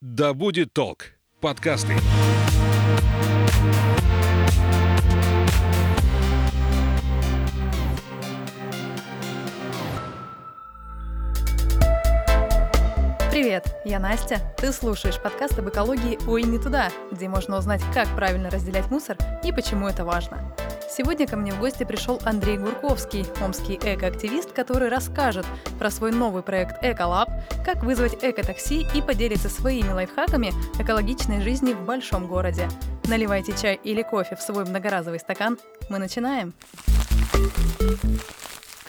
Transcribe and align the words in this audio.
Да 0.00 0.32
будет 0.32 0.72
толк. 0.72 1.06
Подкасты. 1.40 1.92
Привет, 13.28 13.74
я 13.84 13.98
Настя. 13.98 14.38
Ты 14.56 14.72
слушаешь 14.72 15.20
подкаст 15.20 15.58
об 15.58 15.68
экологии 15.68 16.16
«Ой, 16.28 16.44
не 16.44 16.58
туда», 16.58 16.90
где 17.10 17.28
можно 17.28 17.56
узнать, 17.56 17.82
как 17.92 18.06
правильно 18.14 18.50
разделять 18.50 18.88
мусор 18.92 19.16
и 19.42 19.50
почему 19.50 19.88
это 19.88 20.04
важно. 20.04 20.54
Сегодня 20.90 21.26
ко 21.26 21.36
мне 21.36 21.52
в 21.52 21.60
гости 21.60 21.84
пришел 21.84 22.18
Андрей 22.24 22.56
Гурковский, 22.56 23.26
омский 23.42 23.76
экоактивист, 23.76 24.52
который 24.52 24.88
расскажет 24.88 25.44
про 25.78 25.90
свой 25.90 26.12
новый 26.12 26.42
проект 26.42 26.82
«Эколаб», 26.82 27.28
как 27.64 27.84
вызвать 27.84 28.18
экотакси 28.22 28.86
и 28.96 29.02
поделиться 29.02 29.50
своими 29.50 29.92
лайфхаками 29.92 30.52
экологичной 30.80 31.42
жизни 31.42 31.74
в 31.74 31.84
большом 31.84 32.26
городе. 32.26 32.68
Наливайте 33.04 33.52
чай 33.52 33.78
или 33.84 34.02
кофе 34.02 34.34
в 34.36 34.40
свой 34.40 34.64
многоразовый 34.64 35.20
стакан. 35.20 35.58
Мы 35.90 35.98
начинаем. 35.98 36.54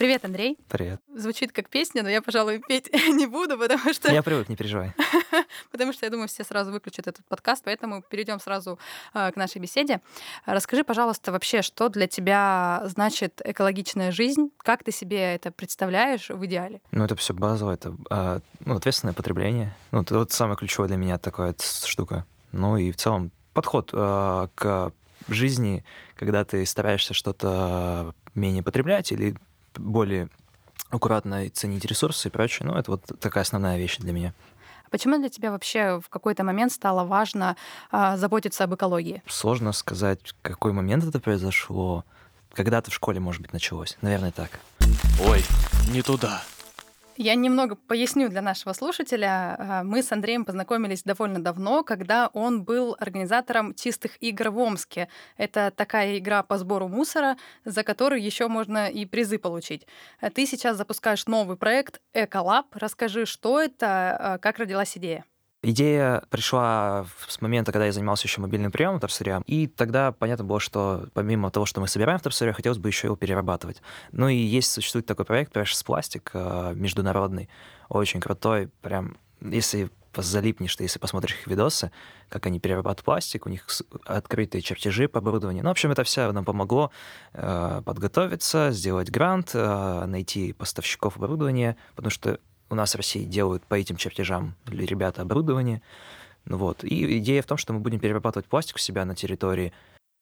Привет, 0.00 0.24
Андрей. 0.24 0.56
Привет. 0.70 0.98
Звучит 1.14 1.52
как 1.52 1.68
песня, 1.68 2.02
но 2.02 2.08
я, 2.08 2.22
пожалуй, 2.22 2.62
петь 2.66 2.90
не 3.10 3.26
буду, 3.26 3.58
потому 3.58 3.92
что... 3.92 4.10
Я 4.10 4.22
привык, 4.22 4.48
не 4.48 4.56
переживай. 4.56 4.94
потому 5.70 5.92
что, 5.92 6.06
я 6.06 6.10
думаю, 6.10 6.26
все 6.26 6.42
сразу 6.42 6.72
выключат 6.72 7.06
этот 7.06 7.22
подкаст, 7.26 7.62
поэтому 7.66 8.00
перейдем 8.00 8.40
сразу 8.40 8.78
э, 9.12 9.30
к 9.30 9.36
нашей 9.36 9.60
беседе. 9.60 10.00
Расскажи, 10.46 10.84
пожалуйста, 10.84 11.32
вообще, 11.32 11.60
что 11.60 11.90
для 11.90 12.06
тебя 12.06 12.80
значит 12.86 13.42
экологичная 13.44 14.10
жизнь? 14.10 14.50
Как 14.56 14.84
ты 14.84 14.90
себе 14.90 15.34
это 15.34 15.50
представляешь 15.50 16.30
в 16.30 16.46
идеале? 16.46 16.80
Ну, 16.92 17.04
это 17.04 17.14
все 17.14 17.34
базово, 17.34 17.72
это 17.72 17.94
э, 18.08 18.40
ну, 18.64 18.76
ответственное 18.76 19.12
потребление. 19.12 19.76
Ну, 19.90 20.00
это 20.00 20.16
вот 20.16 20.32
самое 20.32 20.56
ключевое 20.56 20.88
для 20.88 20.96
меня 20.96 21.18
такая 21.18 21.54
штука. 21.84 22.24
Ну 22.52 22.78
и 22.78 22.90
в 22.90 22.96
целом 22.96 23.32
подход 23.52 23.90
э, 23.92 24.48
к 24.54 24.94
жизни, 25.28 25.84
когда 26.16 26.46
ты 26.46 26.64
стараешься 26.64 27.12
что-то 27.12 28.14
менее 28.34 28.62
потреблять 28.62 29.12
или 29.12 29.36
более 29.76 30.28
аккуратно 30.90 31.48
ценить 31.50 31.84
ресурсы 31.84 32.28
и 32.28 32.30
прочее. 32.30 32.68
Ну, 32.68 32.74
это 32.74 32.90
вот 32.92 33.02
такая 33.20 33.42
основная 33.42 33.78
вещь 33.78 33.98
для 33.98 34.12
меня. 34.12 34.34
А 34.86 34.90
почему 34.90 35.18
для 35.18 35.28
тебя 35.28 35.50
вообще 35.50 36.00
в 36.00 36.08
какой-то 36.08 36.44
момент 36.44 36.72
стало 36.72 37.04
важно 37.04 37.56
а, 37.90 38.16
заботиться 38.16 38.64
об 38.64 38.74
экологии? 38.74 39.22
Сложно 39.26 39.72
сказать, 39.72 40.20
в 40.30 40.42
какой 40.42 40.72
момент 40.72 41.04
это 41.04 41.20
произошло. 41.20 42.04
Когда-то 42.52 42.90
в 42.90 42.94
школе, 42.94 43.20
может 43.20 43.42
быть, 43.42 43.52
началось. 43.52 43.96
Наверное, 44.02 44.32
так. 44.32 44.58
Ой, 45.24 45.44
не 45.92 46.02
туда. 46.02 46.42
Я 47.22 47.34
немного 47.34 47.76
поясню 47.76 48.30
для 48.30 48.40
нашего 48.40 48.72
слушателя. 48.72 49.54
А, 49.58 49.84
мы 49.84 50.02
с 50.02 50.10
Андреем 50.10 50.46
познакомились 50.46 51.02
довольно 51.02 51.38
давно, 51.38 51.84
когда 51.84 52.28
он 52.28 52.62
был 52.64 52.96
организатором 52.98 53.74
чистых 53.74 54.12
игр 54.22 54.48
в 54.48 54.56
Омске. 54.56 55.06
Это 55.36 55.70
такая 55.70 56.16
игра 56.16 56.42
по 56.42 56.56
сбору 56.56 56.88
мусора, 56.88 57.36
за 57.66 57.84
которую 57.84 58.24
еще 58.24 58.48
можно 58.48 58.88
и 58.88 59.04
призы 59.04 59.36
получить. 59.36 59.86
А 60.20 60.30
ты 60.30 60.46
сейчас 60.46 60.78
запускаешь 60.78 61.26
новый 61.26 61.58
проект 61.58 62.00
Эколаб. 62.14 62.68
Расскажи, 62.72 63.26
что 63.26 63.60
это, 63.60 64.16
а, 64.18 64.38
как 64.38 64.58
родилась 64.58 64.96
идея? 64.96 65.26
Идея 65.62 66.22
пришла 66.30 67.06
с 67.28 67.42
момента, 67.42 67.70
когда 67.70 67.84
я 67.84 67.92
занимался 67.92 68.26
еще 68.26 68.40
мобильным 68.40 68.72
приемом 68.72 68.96
вторсырья, 68.96 69.42
и 69.46 69.66
тогда 69.66 70.10
понятно 70.10 70.44
было, 70.44 70.58
что 70.58 71.08
помимо 71.12 71.50
того, 71.50 71.66
что 71.66 71.82
мы 71.82 71.88
собираем 71.88 72.18
вторсырье, 72.18 72.54
хотелось 72.54 72.78
бы 72.78 72.88
еще 72.88 73.08
его 73.08 73.16
перерабатывать. 73.16 73.82
Ну 74.10 74.28
и 74.28 74.36
есть, 74.36 74.72
существует 74.72 75.04
такой 75.04 75.26
проект 75.26 75.54
Precious 75.54 75.84
Plastic 75.84 76.30
э, 76.32 76.74
международный, 76.74 77.50
очень 77.90 78.20
крутой, 78.20 78.70
прям, 78.80 79.18
если 79.42 79.90
залипнешь 80.16 80.74
ты, 80.76 80.84
если 80.84 80.98
посмотришь 80.98 81.34
их 81.34 81.46
видосы, 81.46 81.92
как 82.30 82.46
они 82.46 82.58
перерабатывают 82.58 83.04
пластик, 83.04 83.46
у 83.46 83.50
них 83.50 83.66
открытые 84.06 84.62
чертежи 84.62 85.08
по 85.08 85.18
оборудованию. 85.18 85.62
Ну, 85.62 85.68
в 85.68 85.72
общем, 85.72 85.90
это 85.92 86.04
все 86.04 86.32
нам 86.32 86.44
помогло 86.44 86.90
э, 87.34 87.82
подготовиться, 87.84 88.70
сделать 88.72 89.10
грант, 89.10 89.50
э, 89.52 90.04
найти 90.06 90.52
поставщиков 90.54 91.16
оборудования, 91.16 91.76
потому 91.94 92.10
что 92.10 92.40
у 92.70 92.74
нас 92.74 92.94
в 92.94 92.96
России 92.96 93.24
делают 93.24 93.64
по 93.64 93.74
этим 93.74 93.96
чертежам 93.96 94.54
ребята 94.66 95.22
оборудование. 95.22 95.82
Ну 96.46 96.56
вот. 96.56 96.84
И 96.84 97.18
идея 97.18 97.42
в 97.42 97.46
том, 97.46 97.58
что 97.58 97.72
мы 97.72 97.80
будем 97.80 97.98
перерабатывать 97.98 98.46
пластик 98.46 98.76
у 98.76 98.78
себя 98.78 99.04
на 99.04 99.14
территории. 99.14 99.72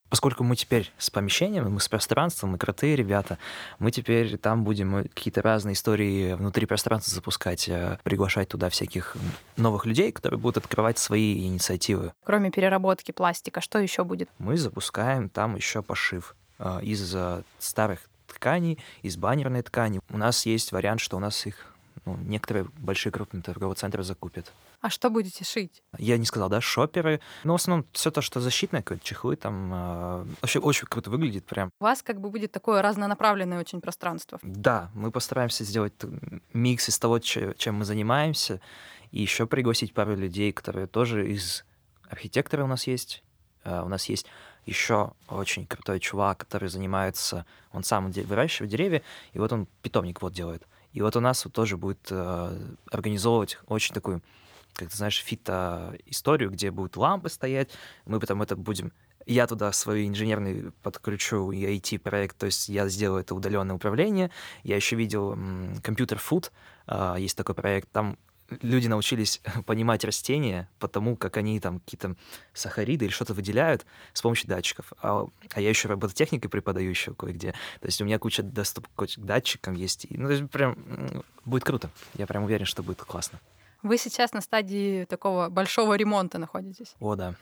Поскольку 0.09 0.43
мы 0.43 0.57
теперь 0.57 0.91
с 0.97 1.11
помещением, 1.11 1.71
мы 1.71 1.81
с 1.81 1.89
пространством, 1.89 2.53
мы 2.53 2.59
крутые 2.59 2.97
ребята, 2.97 3.37
мы 3.79 3.91
теперь 3.91 4.39
там 4.39 4.65
будем 4.65 5.03
какие-то 5.03 5.43
разные 5.43 5.75
истории 5.75 6.33
внутри 6.33 6.65
пространства 6.65 7.15
запускать, 7.15 7.69
э, 7.69 7.99
приглашать 8.05 8.49
туда 8.49 8.71
всяких 8.71 9.19
новых 9.59 9.85
людей, 9.85 10.11
которые 10.11 10.41
будут 10.41 10.65
открывать 10.65 10.99
свои 10.99 11.47
инициативы. 11.47 12.15
Кроме 12.25 12.51
переработки 12.51 13.13
пластика, 13.13 13.61
что 13.61 13.79
еще 13.79 14.03
будет? 14.03 14.31
Мы 14.39 14.57
запускаем 14.57 15.29
там 15.29 15.57
еще 15.57 15.83
пошив 15.83 16.35
э, 16.59 16.81
из 16.81 17.15
э, 17.15 17.43
старых 17.59 18.09
тканей, 18.27 18.79
из 19.03 19.19
баннерной 19.19 19.61
ткани. 19.61 20.01
У 20.09 20.17
нас 20.17 20.47
есть 20.47 20.73
вариант, 20.73 21.01
что 21.01 21.19
у 21.19 21.21
нас 21.21 21.45
их 21.45 21.75
ну, 22.05 22.17
некоторые 22.17 22.67
большие 22.79 23.13
крупные 23.13 23.43
торговые 23.43 23.77
центры 23.77 24.03
закупят. 24.03 24.53
А 24.81 24.91
что 24.91 25.11
будете 25.11 25.45
шить? 25.45 25.83
Я 25.99 26.19
не 26.19 26.25
сказал, 26.25 26.49
да, 26.49 26.61
шоперы. 26.61 27.21
Но 27.45 27.55
в 27.55 27.57
основном 27.57 27.87
все 27.93 28.11
то, 28.11 28.21
что 28.21 28.41
защитное, 28.41 28.83
какие-то 28.83 29.05
чехлы 29.05 29.37
там. 29.37 29.73
Э, 29.73 30.27
вообще 30.41 30.59
очень 30.59 30.87
круто 30.87 31.11
выглядит 31.11 31.45
прям. 31.47 31.71
У 31.81 31.85
вас 31.85 32.03
как 32.03 32.21
бы 32.21 32.31
будет 32.31 32.53
такое 32.53 32.83
разнонаправленное 32.83 33.61
очень 33.61 33.81
пространство. 33.81 34.39
Да, 34.43 34.91
мы 34.95 35.11
постараемся 35.11 35.65
сделать 35.65 35.95
микс 36.53 36.89
из 36.89 36.99
того, 36.99 37.19
чем 37.19 37.75
мы 37.75 37.85
занимаемся, 37.85 38.61
и 39.11 39.21
еще 39.21 39.47
пригласить 39.47 39.95
пару 39.95 40.15
людей, 40.15 40.53
которые 40.53 40.87
тоже 40.87 41.31
из 41.31 41.65
архитектора 42.09 42.65
у 42.65 42.69
нас 42.69 42.87
есть. 42.87 43.23
Uh, 43.65 43.85
у 43.85 43.89
нас 43.89 44.09
есть 44.09 44.27
еще 44.69 45.13
очень 45.29 45.67
крутой 45.67 45.99
чувак, 45.99 46.39
который 46.39 46.69
занимается, 46.69 47.47
он 47.73 47.83
сам 47.83 48.11
выращивает 48.11 48.71
деревья, 48.71 49.03
и 49.33 49.39
вот 49.39 49.53
он 49.53 49.67
питомник 49.83 50.23
вот 50.23 50.33
делает. 50.33 50.63
И 50.93 51.03
вот 51.03 51.17
у 51.17 51.21
нас 51.21 51.45
вот 51.45 51.55
тоже 51.55 51.77
будет 51.77 52.09
э, 52.11 52.59
организовывать 52.91 53.59
очень 53.67 53.95
такую, 53.95 54.23
как 54.75 54.91
ты 54.91 54.97
знаешь, 54.97 55.23
фито-историю, 55.23 56.51
где 56.51 56.71
будут 56.71 56.97
лампы 56.97 57.29
стоять. 57.29 57.71
Мы 58.07 58.21
потом 58.21 58.43
это 58.43 58.57
будем 58.57 58.93
я 59.27 59.47
туда 59.47 59.71
свой 59.73 60.09
инженерный 60.09 60.73
подключу 60.83 61.53
и 61.53 61.79
IT-проект, 61.79 62.39
то 62.39 62.47
есть 62.47 62.71
я 62.71 62.89
сделаю 62.89 63.21
это 63.21 63.35
удаленное 63.35 63.77
управление. 63.77 64.31
Я 64.63 64.77
еще 64.77 64.97
видел 64.97 65.37
компьютер 65.83 66.19
Food, 66.19 66.51
э, 66.87 67.17
есть 67.19 67.37
такой 67.37 67.55
проект, 67.55 67.91
там 67.93 68.17
люди 68.63 68.89
научились 68.89 69.41
понимать 69.67 70.05
растения 70.05 70.69
потому 70.79 71.17
как 71.17 71.37
они 71.37 71.61
там 71.61 71.81
какие-то 71.81 72.17
сахариды 72.53 73.07
или 73.07 73.13
что-то 73.13 73.35
выделяют 73.35 73.87
с 74.13 74.23
помощью 74.23 74.49
датчиков. 74.49 74.93
А, 75.03 75.27
а 75.53 75.61
я 75.61 75.69
еще 75.69 75.89
робототехникой 75.89 76.51
преподаю 76.51 76.89
еще 76.91 77.15
кое-где. 77.15 77.53
То 77.81 77.87
есть 77.87 78.01
у 78.01 78.05
меня 78.05 78.19
куча 78.19 78.43
доступа 78.43 78.89
к 78.97 79.07
датчикам 79.19 79.75
есть. 79.75 80.07
Ну, 80.11 80.27
то 80.27 80.33
есть 80.33 80.51
прям 80.51 80.77
будет 81.45 81.65
круто. 81.65 81.91
Я 82.15 82.27
прям 82.27 82.45
уверен, 82.45 82.67
что 82.67 82.83
будет 82.83 83.03
классно. 83.03 83.41
Вы 83.83 83.97
сейчас 83.97 84.33
на 84.33 84.41
стадии 84.41 85.05
такого 85.05 85.49
большого 85.49 85.95
ремонта 85.95 86.39
находитесь. 86.39 86.95
О, 86.99 87.15
да. 87.15 87.35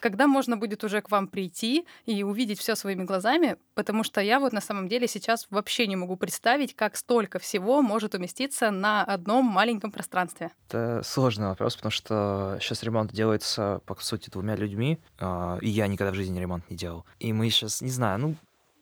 Когда 0.00 0.26
можно 0.26 0.56
будет 0.56 0.84
уже 0.84 1.00
к 1.00 1.10
вам 1.10 1.26
прийти 1.26 1.86
и 2.04 2.22
увидеть 2.22 2.58
все 2.58 2.76
своими 2.76 3.04
глазами, 3.04 3.56
потому 3.74 4.04
что 4.04 4.20
я 4.20 4.40
вот 4.40 4.52
на 4.52 4.60
самом 4.60 4.88
деле 4.88 5.08
сейчас 5.08 5.46
вообще 5.50 5.86
не 5.86 5.96
могу 5.96 6.16
представить, 6.16 6.74
как 6.74 6.96
столько 6.96 7.38
всего 7.38 7.82
может 7.82 8.14
уместиться 8.14 8.70
на 8.70 9.02
одном 9.04 9.44
маленьком 9.46 9.90
пространстве. 9.90 10.52
Это 10.68 11.02
сложный 11.04 11.48
вопрос, 11.48 11.76
потому 11.76 11.90
что 11.90 12.58
сейчас 12.60 12.82
ремонт 12.82 13.12
делается, 13.12 13.80
по 13.86 13.96
сути, 13.96 14.30
двумя 14.30 14.54
людьми, 14.54 14.98
а, 15.18 15.58
и 15.60 15.68
я 15.68 15.86
никогда 15.86 16.12
в 16.12 16.16
жизни 16.16 16.38
ремонт 16.38 16.68
не 16.70 16.76
делал. 16.76 17.04
И 17.18 17.32
мы 17.32 17.50
сейчас, 17.50 17.80
не 17.80 17.90
знаю, 17.90 18.18
ну, 18.18 18.34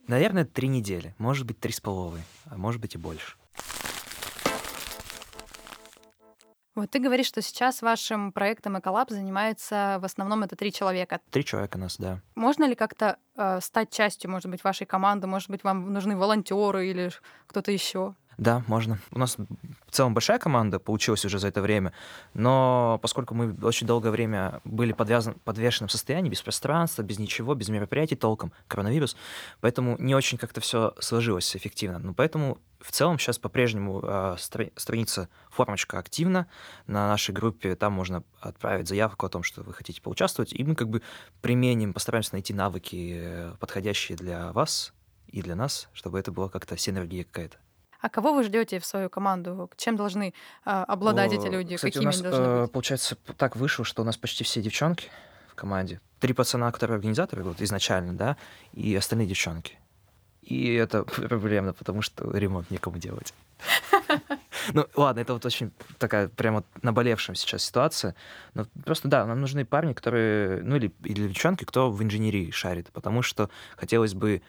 наверное, 0.07 0.45
три 0.45 0.69
недели, 0.69 1.15
может 1.19 1.47
быть, 1.47 1.59
три 1.59 1.73
с 1.73 1.81
половой, 1.81 2.21
а 2.47 2.57
может 2.57 2.81
быть 2.81 2.95
и 2.95 2.99
больше. 2.99 3.37
Вот 6.75 6.91
ты 6.91 6.99
говоришь, 6.99 7.27
что 7.27 7.41
сейчас 7.41 7.83
вашим 7.83 8.33
проектом 8.33 8.79
Эколаб 8.79 9.11
занимается 9.11 9.99
в 10.01 10.05
основном 10.05 10.43
это 10.43 10.57
три 10.57 10.73
человека. 10.73 11.21
Три 11.31 11.45
человека 11.45 11.79
нас, 11.79 11.97
да. 11.99 12.21
Можно 12.35 12.65
ли 12.65 12.75
как-то 12.75 13.19
э, 13.37 13.61
стать 13.61 13.91
частью, 13.91 14.31
может 14.31 14.51
быть, 14.51 14.65
вашей 14.65 14.85
команды? 14.85 15.29
Может 15.29 15.51
быть, 15.51 15.63
вам 15.63 15.93
нужны 15.93 16.17
волонтеры 16.17 16.89
или 16.89 17.13
кто-то 17.47 17.71
еще? 17.71 18.17
Да, 18.39 18.63
можно. 18.67 18.99
У 19.11 19.19
нас 19.19 19.37
в 19.37 19.91
целом 19.91 20.15
большая 20.15 20.39
команда 20.39 20.79
получилась 20.79 21.25
уже 21.25 21.39
за 21.39 21.49
это 21.49 21.61
время, 21.61 21.93
но 22.33 22.99
поскольку 23.03 23.35
мы 23.35 23.55
очень 23.63 23.87
долгое 23.87 24.11
время 24.11 24.61
были 24.65 24.93
подвязаны, 24.93 25.37
подвешены 25.45 25.89
в 25.89 25.93
состоянии, 25.93 26.31
без 26.31 26.43
пространства, 26.43 27.03
без 27.03 27.19
ничего, 27.19 27.55
без 27.55 27.69
мероприятий 27.69 28.17
толком, 28.17 28.53
коронавирус, 28.67 29.17
поэтому 29.61 29.97
не 29.99 30.15
очень 30.15 30.39
как-то 30.39 30.61
все 30.61 30.95
сложилось 30.99 31.55
эффективно. 31.57 31.99
Но 31.99 32.15
поэтому 32.15 32.59
в 32.81 32.91
целом 32.91 33.19
сейчас 33.19 33.39
по-прежнему 33.39 34.01
э, 34.03 34.37
стра- 34.39 34.73
страница 34.77 35.29
формочка 35.49 35.99
активна 35.99 36.49
на 36.87 37.09
нашей 37.09 37.33
группе, 37.33 37.77
там 37.77 37.95
можно 37.95 38.25
отправить 38.41 38.89
заявку 38.89 39.27
о 39.27 39.29
том, 39.31 39.43
что 39.43 39.63
вы 39.63 39.73
хотите 39.73 40.03
поучаствовать, 40.03 40.53
и 40.53 40.63
мы 40.65 40.75
как 40.75 40.89
бы 40.89 41.03
применим, 41.41 41.95
постараемся 41.95 42.35
найти 42.35 42.53
навыки, 42.53 43.15
э, 43.17 43.55
подходящие 43.59 44.19
для 44.19 44.53
вас 44.53 44.93
и 45.29 45.41
для 45.41 45.55
нас, 45.55 45.89
чтобы 45.95 46.19
это 46.19 46.31
было 46.31 46.49
как-то 46.49 46.77
синергия 46.77 47.25
какая-то. 47.25 47.64
А 48.05 48.11
кого 48.11 48.35
вы 48.35 48.45
ждете 48.45 48.81
в 48.81 48.85
свою 48.85 49.09
команду? 49.09 49.71
Чем 49.79 49.97
должны 49.97 50.35
а, 50.67 50.85
обладать 50.85 51.33
эти 51.33 51.47
люди? 51.47 51.77
Кстати, 51.77 51.95
Какими 51.95 52.05
у 52.05 52.07
нас, 52.09 52.21
должны 52.21 52.45
э, 52.45 52.63
быть? 52.65 52.73
получается, 52.73 53.17
так 53.39 53.57
вышло, 53.57 53.83
что 53.83 54.03
у 54.03 54.05
нас 54.05 54.19
почти 54.19 54.45
все 54.45 54.61
девчонки 54.61 55.09
в 55.49 55.55
команде. 55.55 56.03
Три 56.21 56.35
пацана, 56.35 56.71
которые 56.71 56.97
организаторы 56.97 57.43
вот 57.45 57.63
изначально, 57.63 58.13
да, 58.13 58.37
и 58.75 58.95
остальные 58.95 59.27
девчонки. 59.27 59.79
И 60.43 60.75
это 60.75 61.05
проблемно, 61.29 61.73
потому 61.73 62.03
что 62.03 62.31
ремонт 62.31 62.71
некому 62.71 62.99
делать. 62.99 63.33
Ну, 64.73 64.87
ладно, 64.97 65.21
это 65.21 65.35
вот 65.35 65.45
очень 65.45 65.73
такая 65.99 66.29
прямо 66.29 66.65
наболевшая 66.81 67.37
сейчас 67.37 67.65
ситуация. 67.65 68.15
Но 68.55 68.67
просто, 68.85 69.09
да, 69.09 69.27
нам 69.27 69.41
нужны 69.43 69.67
парни, 69.67 69.93
которые, 69.93 70.63
ну, 70.63 70.77
или, 70.77 70.91
или 71.05 71.29
девчонки, 71.29 71.65
кто 71.65 71.91
в 71.91 72.03
инженерии 72.03 72.51
шарит, 72.51 72.91
потому 72.93 73.21
что 73.21 73.51
хотелось 73.77 74.15
бы 74.15 74.41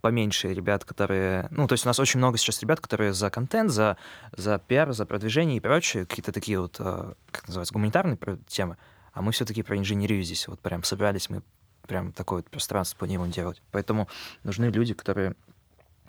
поменьше 0.00 0.52
ребят, 0.52 0.84
которые... 0.84 1.48
Ну, 1.50 1.66
то 1.66 1.74
есть 1.74 1.84
у 1.84 1.88
нас 1.88 1.98
очень 1.98 2.18
много 2.18 2.38
сейчас 2.38 2.60
ребят, 2.62 2.80
которые 2.80 3.12
за 3.12 3.30
контент, 3.30 3.70
за, 3.70 3.96
за 4.36 4.58
пиар, 4.58 4.92
за 4.92 5.06
продвижение 5.06 5.56
и 5.56 5.60
прочее, 5.60 6.06
какие-то 6.06 6.32
такие 6.32 6.60
вот, 6.60 6.76
э, 6.78 7.12
как 7.30 7.48
называется, 7.48 7.74
гуманитарные 7.74 8.18
темы. 8.46 8.76
А 9.12 9.22
мы 9.22 9.32
все-таки 9.32 9.62
про 9.62 9.76
инженерию 9.76 10.22
здесь 10.22 10.46
вот 10.48 10.60
прям 10.60 10.84
собрались, 10.84 11.28
мы 11.28 11.42
прям 11.86 12.12
такое 12.12 12.38
вот 12.38 12.50
пространство 12.50 12.98
планируем 12.98 13.32
делать. 13.32 13.62
Поэтому 13.72 14.08
нужны 14.44 14.66
люди, 14.66 14.94
которые 14.94 15.34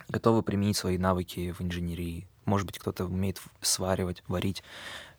готовы 0.08 0.42
применить 0.42 0.76
свои 0.76 0.98
навыки 0.98 1.52
в 1.56 1.60
инженерии. 1.62 2.28
Может 2.50 2.66
быть, 2.66 2.80
кто-то 2.80 3.04
умеет 3.04 3.40
сваривать, 3.60 4.24
варить. 4.26 4.64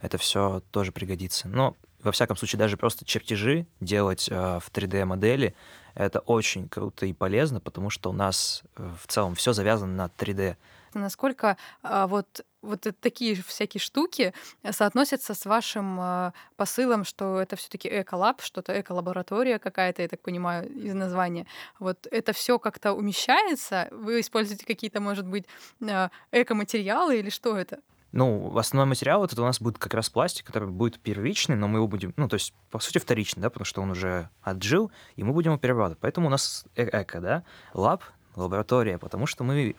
Это 0.01 0.17
все 0.17 0.61
тоже 0.71 0.91
пригодится. 0.91 1.47
Но, 1.47 1.77
во 2.03 2.11
всяком 2.11 2.35
случае, 2.35 2.59
даже 2.59 2.75
просто 2.75 3.05
чертежи 3.05 3.65
делать 3.79 4.27
э, 4.29 4.59
в 4.59 4.69
3D-модели 4.69 5.55
это 5.95 6.19
очень 6.19 6.67
круто 6.67 7.05
и 7.05 7.13
полезно, 7.13 7.61
потому 7.61 7.89
что 7.89 8.09
у 8.09 8.13
нас 8.13 8.63
э, 8.75 8.89
в 9.01 9.07
целом 9.07 9.35
все 9.35 9.53
завязано 9.53 9.93
на 9.93 10.05
3D. 10.07 10.57
Насколько 10.93 11.57
а, 11.83 12.07
вот, 12.07 12.45
вот 12.61 12.87
такие 12.99 13.35
всякие 13.41 13.79
штуки 13.81 14.33
э, 14.63 14.71
соотносятся 14.71 15.33
с 15.33 15.45
вашим 15.45 15.99
а, 15.99 16.33
посылом, 16.57 17.05
что 17.05 17.39
это 17.39 17.55
все-таки 17.55 17.89
эколаб, 17.89 18.41
что-то 18.41 18.79
эколаборатория 18.79 19.59
какая-то, 19.59 20.01
я 20.01 20.07
так 20.07 20.21
понимаю, 20.21 20.69
из 20.69 20.93
названия. 20.93 21.47
Вот 21.79 22.07
это 22.11 22.33
все 22.33 22.59
как-то 22.59 22.93
умещается? 22.93 23.87
Вы 23.91 24.19
используете 24.19 24.65
какие-то, 24.65 24.99
может 24.99 25.27
быть, 25.27 25.45
а, 25.81 26.11
экоматериалы 26.31 27.19
или 27.19 27.29
что 27.29 27.57
это? 27.57 27.79
Ну, 28.11 28.57
основной 28.57 28.89
материал 28.89 29.23
это 29.23 29.41
у 29.41 29.45
нас 29.45 29.61
будет 29.61 29.77
как 29.77 29.93
раз 29.93 30.09
пластик, 30.09 30.45
который 30.45 30.69
будет 30.69 30.99
первичный, 30.99 31.55
но 31.55 31.67
мы 31.69 31.79
его 31.79 31.87
будем, 31.87 32.13
ну, 32.17 32.27
то 32.27 32.33
есть, 32.33 32.53
по 32.69 32.79
сути, 32.79 32.97
вторичный, 32.97 33.41
да, 33.41 33.49
потому 33.49 33.65
что 33.65 33.81
он 33.81 33.91
уже 33.91 34.29
отжил, 34.41 34.91
и 35.15 35.23
мы 35.23 35.31
будем 35.31 35.51
его 35.51 35.59
перерабатывать. 35.59 35.99
Поэтому 35.99 36.27
у 36.27 36.29
нас 36.29 36.65
э- 36.75 36.89
эко, 37.01 37.21
да, 37.21 37.43
лаб, 37.73 38.03
лаборатория, 38.35 38.97
потому 38.97 39.27
что 39.27 39.45
мы 39.45 39.75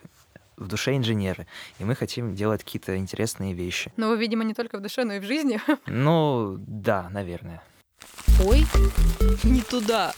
в 0.57 0.67
душе 0.67 0.95
инженеры, 0.95 1.47
и 1.79 1.83
мы 1.83 1.95
хотим 1.95 2.35
делать 2.35 2.63
какие-то 2.63 2.97
интересные 2.97 3.53
вещи. 3.53 3.91
Но 3.97 4.09
вы, 4.09 4.17
видимо, 4.17 4.43
не 4.43 4.53
только 4.53 4.77
в 4.77 4.81
душе, 4.81 5.03
но 5.03 5.13
и 5.13 5.19
в 5.19 5.23
жизни. 5.23 5.59
Ну, 5.87 6.55
да, 6.59 7.09
наверное. 7.09 7.61
Ой, 8.45 8.65
Не 9.43 9.61
туда. 9.61 10.13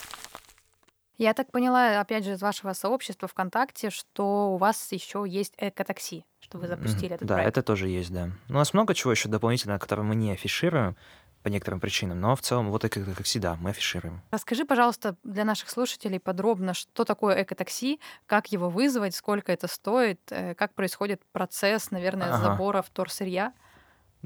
Я 1.18 1.34
так 1.34 1.50
поняла, 1.52 2.02
опять 2.02 2.26
же, 2.26 2.34
из 2.34 2.42
вашего 2.42 2.74
сообщества 2.74 3.28
ВКонтакте, 3.30 3.90
что 3.90 4.54
у 4.54 4.58
вас 4.58 4.92
еще 4.92 5.24
есть 5.26 5.54
эко-такси, 5.58 6.26
что 6.42 6.58
вы 6.58 6.68
запустили 6.68 7.16
этот 7.16 7.26
Да, 7.28 7.36
проект. 7.36 7.50
это 7.58 7.64
тоже 7.64 7.88
есть, 7.88 8.12
да. 8.12 8.26
Ну, 8.50 8.56
У 8.56 8.58
нас 8.58 8.74
много 8.74 8.94
чего 8.94 9.12
еще 9.12 9.30
дополнительно, 9.30 9.80
которое 9.80 10.02
мы 10.04 10.16
не 10.16 10.32
афишируем 10.32 10.98
по 11.45 11.50
некоторым 11.50 11.80
причинам, 11.80 12.19
но 12.19 12.36
в 12.36 12.42
целом 12.42 12.71
вот 12.71 12.86
это, 12.86 13.00
как 13.01 13.24
всегда, 13.24 13.56
мы 13.57 13.69
афишируем. 13.69 14.19
Расскажи, 14.31 14.65
пожалуйста, 14.65 15.15
для 15.24 15.45
наших 15.45 15.69
слушателей 15.69 16.19
подробно, 16.19 16.74
что 16.74 17.06
такое 17.06 17.44
эко-такси, 17.44 18.00
как 18.25 18.47
его 18.51 18.68
вызвать, 18.68 19.13
сколько 19.13 19.51
это 19.51 19.68
стоит, 19.68 20.19
э, 20.31 20.56
как 20.56 20.74
происходит 20.74 21.21
процесс, 21.31 21.92
наверное, 21.92 22.33
Ага. 22.33 22.38
забора 22.44 22.81
вторсырья. 22.81 23.53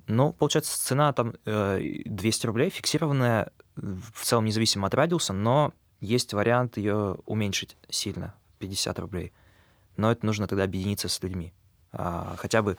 Ну, 0.07 0.31
получается, 0.31 0.79
цена 0.81 1.11
там 1.11 1.33
э, 1.43 1.81
200 2.05 2.45
рублей, 2.45 2.69
фиксированная, 2.69 3.51
в 3.75 4.23
целом 4.23 4.45
независимо 4.45 4.87
от 4.87 4.93
радиуса, 4.93 5.33
но 5.33 5.73
есть 5.99 6.33
вариант 6.33 6.77
ее 6.77 7.17
уменьшить 7.25 7.75
сильно, 7.89 8.33
50 8.59 8.97
рублей. 8.97 9.33
Но 9.97 10.09
это 10.09 10.25
нужно 10.25 10.47
тогда 10.47 10.63
объединиться 10.63 11.09
с 11.09 11.21
людьми. 11.21 11.51
А, 11.91 12.35
хотя 12.37 12.61
бы, 12.61 12.77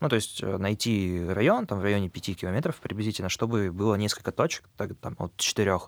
ну, 0.00 0.08
то 0.08 0.16
есть 0.16 0.42
э, 0.42 0.56
найти 0.58 1.24
район, 1.28 1.66
там, 1.66 1.80
в 1.80 1.82
районе 1.82 2.08
5 2.08 2.36
километров 2.36 2.76
приблизительно, 2.76 3.28
чтобы 3.28 3.70
было 3.72 3.94
несколько 3.96 4.32
точек, 4.32 4.64
так, 4.76 4.94
там, 5.00 5.14
от 5.18 5.36
4. 5.36 5.78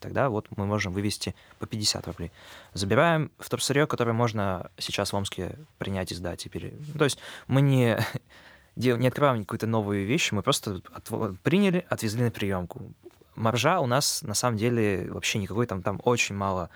Тогда 0.00 0.30
вот 0.30 0.48
мы 0.56 0.66
можем 0.66 0.92
вывести 0.92 1.34
по 1.60 1.66
50 1.66 2.06
рублей. 2.08 2.32
Забираем 2.74 3.30
вторсырье, 3.38 3.86
которое 3.86 4.12
можно 4.12 4.70
сейчас 4.76 5.12
в 5.12 5.16
Омске 5.16 5.56
принять 5.78 6.10
и 6.10 6.16
сдать. 6.16 6.44
И 6.44 6.48
пере- 6.48 6.74
ну, 6.92 6.98
то 6.98 7.04
есть 7.04 7.18
мы 7.46 7.60
не, 7.62 7.96
не 8.76 9.06
открываем 9.06 9.44
какую-то 9.44 9.68
новую 9.68 10.04
вещь, 10.06 10.32
мы 10.32 10.42
просто 10.42 10.80
отв- 10.94 11.36
приняли, 11.44 11.86
отвезли 11.88 12.24
на 12.24 12.30
приемку. 12.32 12.92
Маржа 13.36 13.78
у 13.80 13.86
нас 13.86 14.22
на 14.22 14.34
самом 14.34 14.56
деле 14.58 15.08
вообще 15.10 15.38
никакой, 15.38 15.66
там, 15.66 15.82
там 15.82 16.00
очень 16.04 16.34
мало. 16.34 16.68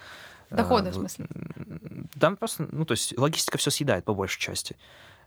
э, 0.50 0.56
Дохода, 0.56 0.90
в 0.90 0.94
в- 0.94 0.98
смысле? 0.98 1.26
Там 2.20 2.36
просто, 2.36 2.68
ну, 2.70 2.84
то 2.84 2.92
есть 2.92 3.18
логистика 3.18 3.58
все 3.58 3.70
съедает 3.70 4.04
по 4.04 4.14
большей 4.14 4.40
части. 4.40 4.76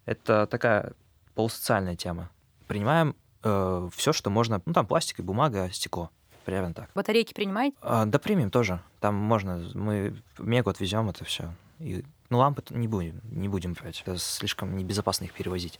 Это 0.05 0.47
такая 0.47 0.93
полусоциальная 1.39 1.95
тема. 1.95 2.29
Принимаем 2.67 3.15
все, 3.41 4.11
что 4.11 4.29
можно, 4.29 4.61
ну, 4.65 4.73
там 4.73 4.85
пластик 4.85 5.19
и 5.19 5.21
бумага, 5.21 5.69
стекло. 5.71 6.11
Примерно 6.43 6.73
так. 6.73 6.89
Батарейки 6.95 7.33
принимаете? 7.33 7.77
А, 7.81 8.03
да 8.05 8.19
премиум 8.19 8.51
тоже. 8.51 8.81
Там 8.99 9.15
можно, 9.15 9.71
мы 9.73 10.21
в 10.37 10.45
Мегу 10.45 10.69
отвезем 10.69 11.07
это 11.09 11.23
все. 11.23 11.53
И, 11.79 12.03
ну, 12.29 12.39
лампы 12.39 12.61
не 12.71 12.89
будем, 12.89 13.21
не 13.23 13.47
будем 13.47 13.71
брать. 13.71 14.01
Это 14.05 14.17
слишком 14.17 14.75
небезопасно 14.75 15.23
их 15.25 15.33
перевозить 15.33 15.79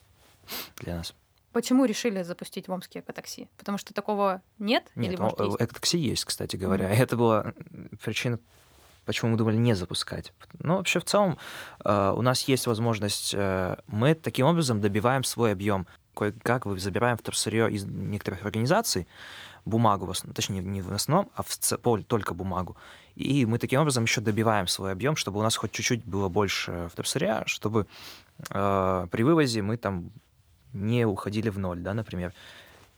для 0.77 0.95
нас. 0.95 1.13
Почему 1.51 1.83
решили 1.83 2.23
запустить 2.23 2.69
в 2.69 2.71
Омске 2.71 2.99
эко-такси? 2.99 3.49
Потому 3.57 3.77
что 3.77 3.93
такого 3.93 4.41
нет? 4.59 4.89
Или, 4.95 5.07
Нет, 5.09 5.19
может, 5.19 5.41
о- 5.41 5.45
есть? 5.45 5.57
э, 5.59 5.67
такси 5.67 5.97
есть, 5.97 6.23
кстати 6.23 6.55
говоря. 6.55 6.89
Это 6.89 7.17
была 7.17 7.53
причина, 8.01 8.39
почему 9.09 9.31
мы 9.31 9.37
думали 9.37 9.57
не 9.57 9.73
запускать. 9.73 10.33
Ну, 10.59 10.75
вообще, 10.75 10.99
в 10.99 11.03
целом, 11.03 11.39
э, 11.83 12.13
у 12.15 12.21
нас 12.21 12.47
есть 12.47 12.67
возможность, 12.67 13.33
э, 13.35 13.75
мы 13.87 14.13
таким 14.13 14.45
образом 14.45 14.81
добиваем 14.81 15.23
свой 15.23 15.51
объем. 15.51 15.87
Кое-как 16.15 16.67
вы 16.67 16.79
забираем 16.79 17.17
вторсырье 17.17 17.71
из 17.71 17.85
некоторых 17.85 18.45
организаций, 18.45 19.07
бумагу, 19.65 20.05
в 20.05 20.11
основном, 20.11 20.35
точнее, 20.35 20.61
не 20.61 20.83
в 20.83 20.93
основном, 20.93 21.31
а 21.33 21.41
в 21.41 21.47
ц- 21.47 21.79
пол- 21.79 22.03
только 22.03 22.35
бумагу. 22.35 22.77
И 23.15 23.47
мы 23.47 23.57
таким 23.57 23.81
образом 23.81 24.03
еще 24.03 24.21
добиваем 24.21 24.67
свой 24.67 24.91
объем, 24.91 25.15
чтобы 25.15 25.39
у 25.39 25.43
нас 25.43 25.55
хоть 25.55 25.71
чуть-чуть 25.71 26.05
было 26.05 26.29
больше 26.29 26.87
вторсырья, 26.93 27.41
чтобы 27.47 27.87
э, 28.51 29.07
при 29.09 29.23
вывозе 29.23 29.63
мы 29.63 29.77
там 29.77 30.11
не 30.73 31.03
уходили 31.07 31.49
в 31.49 31.57
ноль, 31.57 31.79
да, 31.79 31.95
например. 31.95 32.31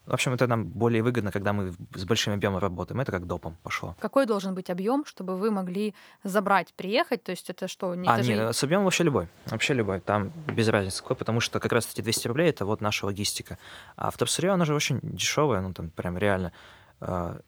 В 0.05 0.13
общем, 0.13 0.33
это 0.33 0.47
нам 0.47 0.65
более 0.65 1.03
выгодно, 1.03 1.31
когда 1.31 1.53
мы 1.53 1.73
с 1.95 2.05
большим 2.05 2.33
объемом 2.33 2.59
работаем. 2.59 2.99
Это 2.99 3.11
как 3.11 3.27
допом 3.27 3.55
пошло. 3.63 3.95
Какой 3.99 4.25
должен 4.25 4.55
быть 4.55 4.69
объем, 4.69 5.05
чтобы 5.05 5.37
вы 5.37 5.51
могли 5.51 5.93
забрать, 6.23 6.73
приехать? 6.73 7.23
То 7.23 7.31
есть 7.31 7.49
это 7.49 7.67
что? 7.67 7.93
Не, 7.93 8.09
а, 8.09 8.15
это 8.15 8.23
же- 8.23 8.33
нет, 8.33 8.55
с 8.55 8.63
объемом 8.63 8.85
вообще 8.85 9.03
любой. 9.03 9.27
Вообще 9.45 9.73
любой. 9.75 9.99
Там 9.99 10.31
без 10.47 10.67
разницы 10.69 11.01
какой, 11.03 11.15
потому 11.15 11.39
что 11.39 11.59
как 11.59 11.71
раз 11.71 11.87
эти 11.93 12.01
200 12.01 12.27
рублей 12.27 12.49
это 12.49 12.65
вот 12.65 12.81
наша 12.81 13.05
логистика. 13.05 13.57
А 13.95 14.09
вторсырье, 14.09 14.51
оно 14.51 14.65
же 14.65 14.73
очень 14.73 14.99
дешевое, 15.03 15.61
ну 15.61 15.71
там 15.73 15.91
прям 15.91 16.17
реально 16.17 16.51
э, 16.99 17.39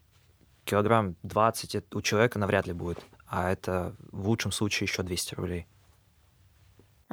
килограмм 0.63 1.15
20 1.23 1.75
это 1.75 1.97
у 1.97 2.01
человека 2.01 2.37
навряд 2.39 2.67
ли 2.67 2.73
будет. 2.73 2.99
А 3.27 3.51
это 3.51 3.95
в 4.11 4.27
лучшем 4.29 4.51
случае 4.51 4.85
еще 4.85 5.01
200 5.01 5.35
рублей. 5.35 5.65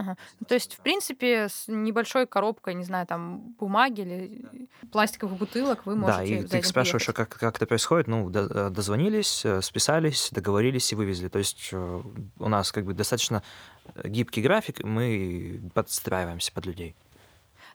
Ага. 0.00 0.16
Ну, 0.40 0.46
То 0.46 0.54
есть, 0.54 0.74
в 0.76 0.80
принципе, 0.80 1.48
с 1.50 1.68
небольшой 1.68 2.26
коробкой, 2.26 2.74
не 2.74 2.84
знаю, 2.84 3.06
там, 3.06 3.54
бумаги 3.58 4.00
или 4.00 4.68
пластиковых 4.90 5.36
бутылок 5.36 5.84
вы 5.84 5.94
можете 5.94 6.40
да, 6.40 6.58
и 6.58 6.62
ты 6.62 6.66
спрашиваешь, 6.66 7.08
а 7.10 7.12
как, 7.12 7.28
как 7.28 7.56
это 7.56 7.66
происходит? 7.66 8.08
Ну, 8.08 8.30
э, 8.30 8.70
дозвонились, 8.70 9.44
э, 9.44 9.60
списались, 9.60 10.30
договорились 10.32 10.90
и 10.92 10.94
вывезли. 10.94 11.28
То 11.28 11.38
есть 11.38 11.68
э, 11.72 12.02
у 12.38 12.48
нас 12.48 12.72
как 12.72 12.86
бы 12.86 12.94
достаточно 12.94 13.42
гибкий 14.02 14.40
график, 14.40 14.82
мы 14.82 15.60
подстраиваемся 15.74 16.50
под 16.52 16.64
людей. 16.64 16.94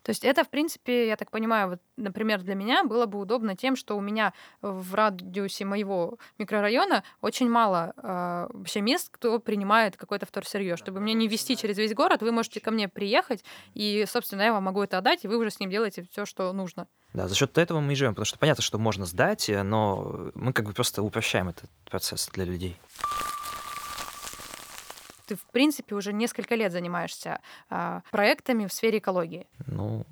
То 0.05 0.12
есть 0.12 0.24
это, 0.24 0.43
в 0.43 0.50
принципе, 0.50 1.07
я 1.07 1.15
так 1.17 1.31
понимаю, 1.31 1.69
вот, 1.69 1.79
например, 1.97 2.43
для 2.43 2.53
меня 2.53 2.83
было 2.83 3.07
бы 3.07 3.17
удобно 3.17 3.55
тем, 3.55 3.75
что 3.75 3.97
у 3.97 4.01
меня 4.01 4.33
в 4.62 4.93
радиусе 4.93 5.65
моего 5.65 6.19
микрорайона 6.38 7.03
очень 7.21 7.50
мало 7.50 7.93
э, 7.97 8.47
вообще 8.53 8.81
мест, 8.81 9.09
кто 9.09 9.39
принимает 9.39 9.97
какое-то 9.97 10.27
вторсырье. 10.27 10.77
Чтобы 10.77 11.00
мне 11.00 11.15
не 11.15 11.27
вести 11.27 11.57
через 11.57 11.79
весь 11.79 11.95
город, 11.95 12.21
вы 12.21 12.31
можете 12.31 12.59
ко 12.59 12.69
мне 12.69 12.88
приехать, 12.88 13.43
и, 13.74 14.05
собственно, 14.07 14.43
я 14.43 14.53
вам 14.53 14.65
могу 14.65 14.83
это 14.83 15.00
отдать, 15.00 15.25
и 15.25 15.27
вы 15.27 15.38
уже 15.38 15.50
с 15.50 15.59
ним 15.59 15.71
делаете 15.71 16.05
все, 16.12 16.27
что 16.27 16.53
нужно. 16.53 16.88
Да, 17.13 17.27
за 17.27 17.33
счет 17.33 17.57
этого 17.57 17.79
мы 17.79 17.93
и 17.93 17.95
живем, 17.95 18.12
потому 18.12 18.25
что 18.25 18.38
понятно, 18.38 18.62
что 18.62 18.77
можно 18.77 19.07
сдать, 19.07 19.50
э, 19.50 19.63
но 19.63 20.29
мы 20.35 20.53
как 20.53 20.67
бы 20.67 20.74
просто 20.74 21.01
упрощаем 21.01 21.50
этот 21.50 21.67
процесс 21.89 22.29
для 22.31 22.45
людей. 22.45 22.77
Ты, 25.25 25.36
в 25.36 25.46
принципе, 25.46 25.96
уже 25.96 26.13
несколько 26.13 26.55
лет 26.55 26.72
занимаешься 26.72 27.39
а, 27.70 28.01
проектами 28.12 28.67
в 28.67 28.74
сфере 28.74 29.00
экологии. 29.00 29.48
Ну, 29.67 30.05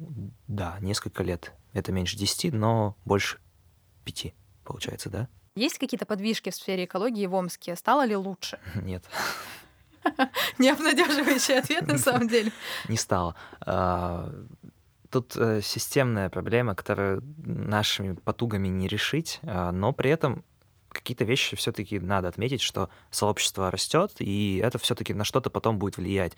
да, 0.48 0.78
несколько 0.82 1.24
лет. 1.24 1.54
Это 1.74 1.92
меньше 1.92 2.18
10, 2.18 2.54
но 2.54 2.96
больше 3.06 3.40
5, 4.06 4.34
получается, 4.64 5.10
да? 5.10 5.28
Есть 5.56 5.78
какие-то 5.78 6.06
подвижки 6.06 6.50
в 6.50 6.56
сфере 6.56 6.86
экологии 6.86 7.28
в 7.28 7.34
Омске? 7.36 7.76
Стало 7.76 8.06
ли 8.06 8.16
лучше? 8.16 8.60
Нет. 8.76 9.04
Не 10.58 10.70
обнадеживающий 10.70 11.60
ответ 11.60 11.88
на 11.88 11.98
самом 11.98 12.28
деле. 12.28 12.52
Не 12.90 12.98
стало. 12.98 13.36
А, 13.62 14.32
тут 15.10 15.36
э, 15.36 15.62
системная 15.62 16.30
проблема, 16.30 16.76
которую 16.76 17.24
нашими 17.38 18.14
потугами 18.14 18.68
не 18.68 18.88
решить, 18.88 19.40
а, 19.44 19.72
но 19.72 19.94
при 19.94 20.10
этом 20.10 20.44
какие-то 20.94 21.26
вещи 21.26 21.56
все-таки 21.56 22.00
надо 22.00 22.28
отметить, 22.28 22.62
что 22.62 22.90
сообщество 23.12 23.72
растет, 23.72 24.14
и 24.20 24.62
это 24.64 24.78
все-таки 24.78 25.14
на 25.14 25.24
что-то 25.24 25.50
потом 25.50 25.78
будет 25.78 25.98
влиять. 25.98 26.34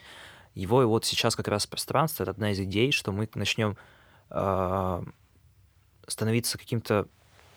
Его 0.56 0.82
и 0.82 0.86
вот 0.86 1.06
сейчас 1.06 1.36
как 1.36 1.48
раз 1.48 1.68
пространство 1.68 2.24
это 2.24 2.32
одна 2.32 2.52
из 2.52 2.60
идей, 2.60 2.92
что 2.92 3.12
мы 3.12 3.30
начнем 3.36 3.78
э, 4.30 5.04
становиться 6.08 6.58
каким-то 6.58 7.08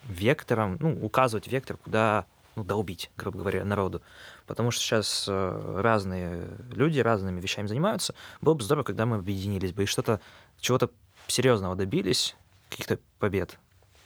вектором, 0.09 0.76
ну, 0.81 1.05
указывать 1.05 1.47
вектор, 1.47 1.76
куда 1.76 2.26
ну, 2.57 2.64
долбить, 2.64 3.11
грубо 3.17 3.38
говоря, 3.38 3.64
народу. 3.64 4.02
Потому 4.47 4.73
что 4.73 4.83
сейчас 4.83 5.26
э, 5.28 5.81
разные 5.81 6.49
люди 6.73 6.99
разными 6.99 7.40
вещами 7.40 7.69
занимаются. 7.69 8.14
Было 8.40 8.55
бы 8.55 8.64
здорово, 8.64 8.85
когда 8.85 9.07
мы 9.07 9.17
объединились 9.17 9.73
бы 9.73 9.85
и 9.85 9.87
что-то, 9.87 10.21
чего-то 10.59 10.90
серьезного 11.28 11.76
добились, 11.76 12.37
каких-то 12.69 12.99
побед. 13.21 13.59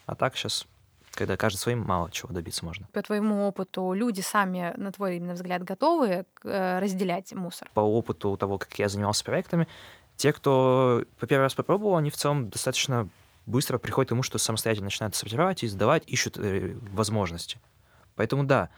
А 0.05 0.15
так 0.15 0.37
сейчас 0.37 0.67
когда 1.13 1.37
каждый 1.37 1.59
своим 1.59 1.81
мало 1.81 2.11
чего 2.11 2.33
добиться 2.33 2.65
можно. 2.65 2.87
По 2.93 3.03
твоему 3.03 3.47
опыту, 3.47 3.93
люди 3.93 4.21
сами, 4.21 4.73
на 4.77 4.93
твой 4.93 5.17
именно 5.17 5.35
взгляд, 5.35 5.63
готовы 5.63 6.25
э, 6.45 6.79
разделять 6.79 7.33
мусор? 7.33 7.71
По 7.75 7.81
опыту 7.81 8.37
того, 8.37 8.59
как 8.59 8.79
я 8.79 8.89
занимался 8.89 9.25
проектами, 9.25 9.69
те, 10.17 10.33
кто 10.33 11.05
по 11.19 11.27
первый 11.27 11.45
раз 11.45 11.55
попробовал, 11.55 11.97
они 11.97 12.11
в 12.11 12.17
целом 12.17 12.49
достаточно 12.49 13.09
быстро 13.47 13.79
приходят 13.79 14.09
к 14.09 14.11
тому, 14.11 14.23
что 14.23 14.39
самостоятельно 14.39 14.87
начинают 14.87 15.15
сортировать 15.15 15.63
и 15.63 15.69
сдавать, 15.69 16.05
ищут 16.07 16.39
э, 16.39 16.77
возможности. 16.93 17.59
Поэтому 18.15 18.45
да, 18.45 18.71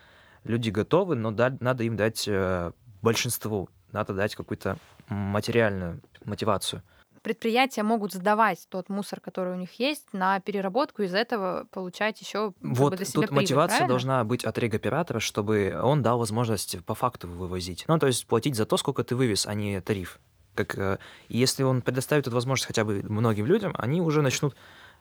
люди 0.44 0.70
готовы, 0.70 1.16
но 1.16 1.30
да, 1.30 1.56
надо 1.60 1.84
им 1.84 1.96
дать 1.96 2.26
э, 2.26 2.72
большинству, 3.02 3.68
надо 3.92 4.14
дать 4.14 4.34
какую-то 4.34 4.78
материальную 5.08 6.00
мотивацию 6.24 6.82
предприятия 7.24 7.82
могут 7.82 8.12
сдавать 8.12 8.66
тот 8.68 8.88
мусор, 8.88 9.18
который 9.18 9.54
у 9.54 9.56
них 9.56 9.80
есть, 9.80 10.12
на 10.12 10.38
переработку, 10.40 11.02
из 11.02 11.14
этого 11.14 11.66
получать 11.72 12.20
еще 12.20 12.52
вот 12.60 12.96
для 12.96 13.04
себя 13.06 13.14
тут 13.14 13.30
прибыль, 13.30 13.42
мотивация 13.42 13.78
правильно? 13.78 13.88
должна 13.88 14.24
быть 14.24 14.44
от 14.44 14.56
регоператора, 14.58 15.18
чтобы 15.18 15.76
он 15.82 16.02
дал 16.02 16.18
возможность 16.18 16.84
по 16.84 16.94
факту 16.94 17.26
вывозить. 17.26 17.86
Ну, 17.88 17.98
то 17.98 18.06
есть 18.06 18.26
платить 18.26 18.54
за 18.54 18.66
то, 18.66 18.76
сколько 18.76 19.02
ты 19.02 19.16
вывез, 19.16 19.46
а 19.46 19.54
не 19.54 19.80
тариф. 19.80 20.20
Как, 20.54 20.78
э, 20.78 20.98
если 21.28 21.62
он 21.62 21.80
предоставит 21.80 22.26
эту 22.26 22.36
возможность 22.36 22.66
хотя 22.66 22.84
бы 22.84 23.02
многим 23.02 23.46
людям, 23.46 23.74
они 23.78 24.02
уже 24.02 24.20
начнут 24.20 24.54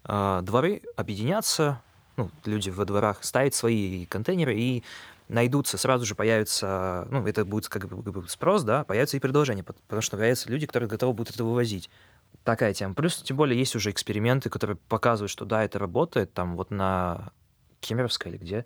э, 0.06 0.39
дворы 0.44 0.82
объединяться, 0.96 1.82
ну, 2.15 2.32
люди 2.46 2.70
во 2.70 2.86
дворах 2.86 3.24
ставить 3.24 3.53
свои 3.53 4.06
контейнеры 4.06 4.56
и 4.56 4.84
найдутся, 5.27 5.77
сразу 5.77 6.06
же 6.06 6.15
появится, 6.15 7.08
ну, 7.10 7.25
это 7.27 7.44
будет 7.46 7.68
как 7.68 7.88
бы 7.88 8.27
спрос, 8.30 8.63
да, 8.63 8.84
появится 8.84 9.18
и 9.18 9.20
предложение, 9.20 9.63
потому 9.63 10.01
что 10.01 10.18
появятся 10.18 10.50
люди, 10.50 10.68
которые 10.68 10.89
готовы 10.89 11.13
будут 11.13 11.34
это 11.34 11.44
вывозить 11.44 11.89
такая 12.44 12.74
тема. 12.74 12.94
Плюс, 12.94 13.18
тем 13.18 13.38
более, 13.38 13.58
есть 13.58 13.75
уже 13.75 13.92
эксперименты, 13.92 14.50
которые 14.50 14.78
показывают, 14.78 15.32
что 15.32 15.46
да, 15.46 15.63
это 15.63 15.80
работает. 15.80 16.34
Там 16.34 16.56
вот 16.56 16.72
на 16.72 17.32
Кемеровской 17.80 18.32
или 18.32 18.38
где, 18.38 18.66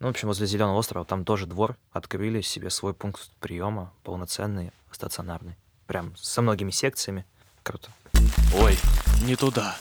ну, 0.00 0.06
в 0.06 0.10
общем, 0.10 0.28
возле 0.28 0.46
Зеленого 0.46 0.76
острова, 0.76 1.04
там 1.04 1.24
тоже 1.24 1.46
двор 1.46 1.76
открыли 1.90 2.40
себе 2.40 2.70
свой 2.70 2.94
пункт 2.94 3.30
приема, 3.40 3.92
полноценный, 4.04 4.72
стационарный. 4.90 5.56
Прям 5.86 6.14
со 6.16 6.42
многими 6.42 6.70
секциями. 6.70 7.26
Круто. 7.62 7.90
Ой, 8.54 8.76
не 9.22 9.36
туда. 9.36 9.76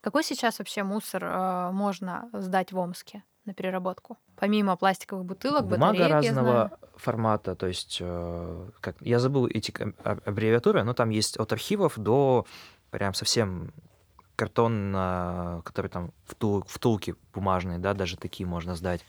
Какой 0.00 0.22
сейчас 0.22 0.58
вообще 0.58 0.82
мусор 0.82 1.24
э, 1.24 1.70
можно 1.72 2.28
сдать 2.32 2.72
в 2.72 2.78
Омске? 2.78 3.24
На 3.48 3.54
переработку? 3.54 4.16
Помимо 4.36 4.76
пластиковых 4.76 5.24
бутылок, 5.24 5.66
Бумага 5.66 5.98
батареек, 5.98 6.12
разного 6.12 6.78
формата, 6.96 7.56
то 7.56 7.66
есть, 7.66 7.98
э, 8.00 8.68
как, 8.80 8.96
я 9.00 9.18
забыл 9.18 9.46
эти 9.46 9.74
аббревиатуры, 10.04 10.84
но 10.84 10.94
там 10.94 11.10
есть 11.10 11.36
от 11.36 11.52
архивов 11.52 11.98
до 11.98 12.46
прям 12.90 13.14
совсем 13.14 13.72
картон, 14.36 14.92
который 15.64 15.88
там 15.88 16.12
втул, 16.24 16.64
втулки 16.68 17.16
бумажные, 17.34 17.78
да, 17.78 17.92
даже 17.92 18.16
такие 18.16 18.46
можно 18.46 18.76
сдать, 18.76 19.04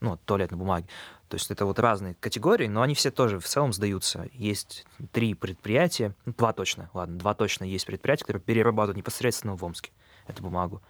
ну, 0.00 0.18
туалетной 0.24 0.58
бумаги. 0.58 0.86
То 1.28 1.36
есть 1.36 1.50
это 1.50 1.64
вот 1.64 1.78
разные 1.78 2.14
категории, 2.14 2.66
но 2.66 2.82
они 2.82 2.94
все 2.94 3.10
тоже 3.10 3.38
в 3.38 3.46
целом 3.46 3.72
сдаются. 3.72 4.28
Есть 4.32 4.84
три 5.12 5.34
предприятия, 5.34 6.14
ну, 6.26 6.34
два 6.36 6.52
точно, 6.52 6.90
ладно, 6.94 7.16
два 7.16 7.34
точно 7.34 7.64
есть 7.64 7.86
предприятия, 7.86 8.24
которые 8.24 8.42
перерабатывают 8.42 8.96
непосредственно 8.96 9.56
в 9.56 9.64
Омске 9.64 9.92
эту 10.26 10.42
бумагу. 10.42 10.82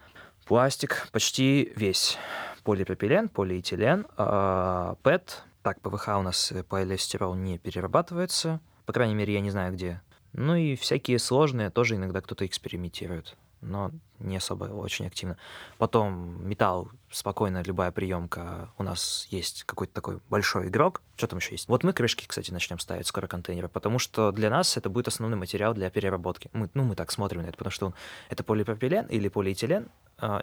Пластик 0.45 1.07
почти 1.11 1.71
весь. 1.75 2.17
Полипропилен, 2.63 3.29
полиэтилен, 3.29 4.05
а, 4.17 4.95
ПЭТ. 5.03 5.43
Так, 5.63 5.79
ПВХ 5.81 6.09
у 6.19 6.21
нас 6.21 6.51
э, 6.51 6.63
полиэстерол 6.63 7.35
не 7.35 7.57
перерабатывается. 7.57 8.59
По 8.85 8.91
крайней 8.91 9.15
мере, 9.15 9.33
я 9.33 9.39
не 9.39 9.49
знаю 9.49 9.73
где. 9.73 10.01
Ну 10.33 10.55
и 10.55 10.75
всякие 10.75 11.19
сложные 11.19 11.69
тоже 11.69 11.95
иногда 11.95 12.19
кто-то 12.19 12.45
экспериментирует 12.45 13.37
но 13.63 13.91
не 14.19 14.37
особо 14.37 14.65
очень 14.65 15.07
активно. 15.07 15.37
Потом 15.77 16.47
металл, 16.47 16.89
спокойно, 17.11 17.61
любая 17.63 17.91
приемка. 17.91 18.69
У 18.77 18.83
нас 18.83 19.27
есть 19.29 19.63
какой-то 19.63 19.93
такой 19.93 20.19
большой 20.29 20.67
игрок. 20.67 21.01
Что 21.17 21.27
там 21.27 21.39
еще 21.39 21.51
есть? 21.51 21.67
Вот 21.67 21.83
мы 21.83 21.93
крышки, 21.93 22.25
кстати, 22.27 22.51
начнем 22.51 22.79
ставить 22.79 23.07
скоро 23.07 23.27
контейнеры, 23.27 23.67
потому 23.67 23.99
что 23.99 24.31
для 24.31 24.49
нас 24.49 24.77
это 24.77 24.89
будет 24.89 25.07
основной 25.07 25.37
материал 25.37 25.73
для 25.73 25.89
переработки. 25.89 26.49
Мы, 26.53 26.69
ну, 26.73 26.83
мы 26.83 26.95
так 26.95 27.11
смотрим 27.11 27.41
на 27.41 27.47
это, 27.47 27.57
потому 27.57 27.71
что 27.71 27.87
он, 27.87 27.93
это 28.29 28.43
полипропилен 28.43 29.07
или 29.07 29.27
полиэтилен, 29.27 29.89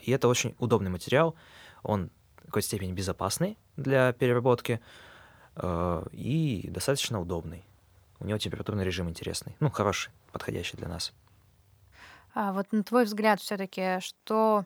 и 0.02 0.10
это 0.10 0.28
очень 0.28 0.54
удобный 0.58 0.90
материал. 0.90 1.34
Он 1.82 2.10
в 2.42 2.46
какой-то 2.46 2.66
степени 2.66 2.92
безопасный 2.92 3.58
для 3.76 4.12
переработки 4.12 4.80
э, 5.56 6.02
и 6.12 6.68
достаточно 6.70 7.20
удобный. 7.20 7.64
У 8.18 8.26
него 8.26 8.38
температурный 8.38 8.84
режим 8.84 9.08
интересный, 9.08 9.56
ну, 9.60 9.70
хороший, 9.70 10.10
подходящий 10.32 10.76
для 10.76 10.88
нас. 10.88 11.12
А 12.34 12.52
вот 12.52 12.70
на 12.72 12.84
твой 12.84 13.04
взгляд 13.04 13.40
все-таки, 13.40 13.99
что 14.00 14.64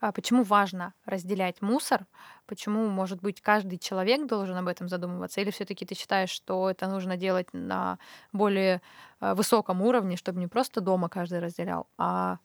а 0.00 0.12
почему 0.12 0.44
важно 0.44 0.94
разделять 1.04 1.60
мусор? 1.60 2.06
Почему, 2.46 2.88
может 2.88 3.20
быть, 3.20 3.42
каждый 3.42 3.78
человек 3.78 4.26
должен 4.26 4.56
об 4.56 4.66
этом 4.66 4.88
задумываться? 4.88 5.42
Или 5.42 5.50
все-таки 5.50 5.84
ты 5.84 5.94
считаешь, 5.94 6.30
что 6.30 6.70
это 6.70 6.88
нужно 6.88 7.18
делать 7.18 7.48
на 7.52 7.98
более 8.32 8.80
а, 9.20 9.34
высоком 9.34 9.82
уровне, 9.82 10.16
чтобы 10.16 10.40
не 10.40 10.46
просто 10.46 10.80
дома 10.80 11.10
каждый 11.10 11.40
разделял, 11.40 11.86
а 11.98 12.38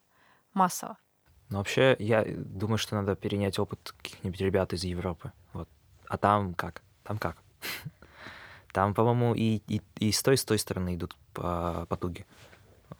массово? 0.53 0.97
Ну, 1.49 1.57
вообще, 1.57 1.95
я 1.99 2.25
думаю, 2.25 2.77
что 2.77 2.95
надо 2.95 3.15
перенять 3.15 3.59
опыт 3.59 3.93
каких-нибудь 4.01 4.41
ребят 4.41 4.73
из 4.73 4.83
Европы. 4.83 5.31
Вот. 5.53 5.69
А 6.07 6.17
там 6.17 6.53
как? 6.53 6.81
Там 7.03 7.17
как? 7.17 7.37
Там, 8.73 8.93
по-моему, 8.93 9.33
и, 9.35 9.61
и, 9.67 9.81
и 9.99 10.11
с 10.11 10.21
той, 10.21 10.33
и 10.33 10.37
с 10.37 10.43
той 10.43 10.59
стороны 10.59 10.95
идут 10.95 11.15
потуги. 11.33 12.25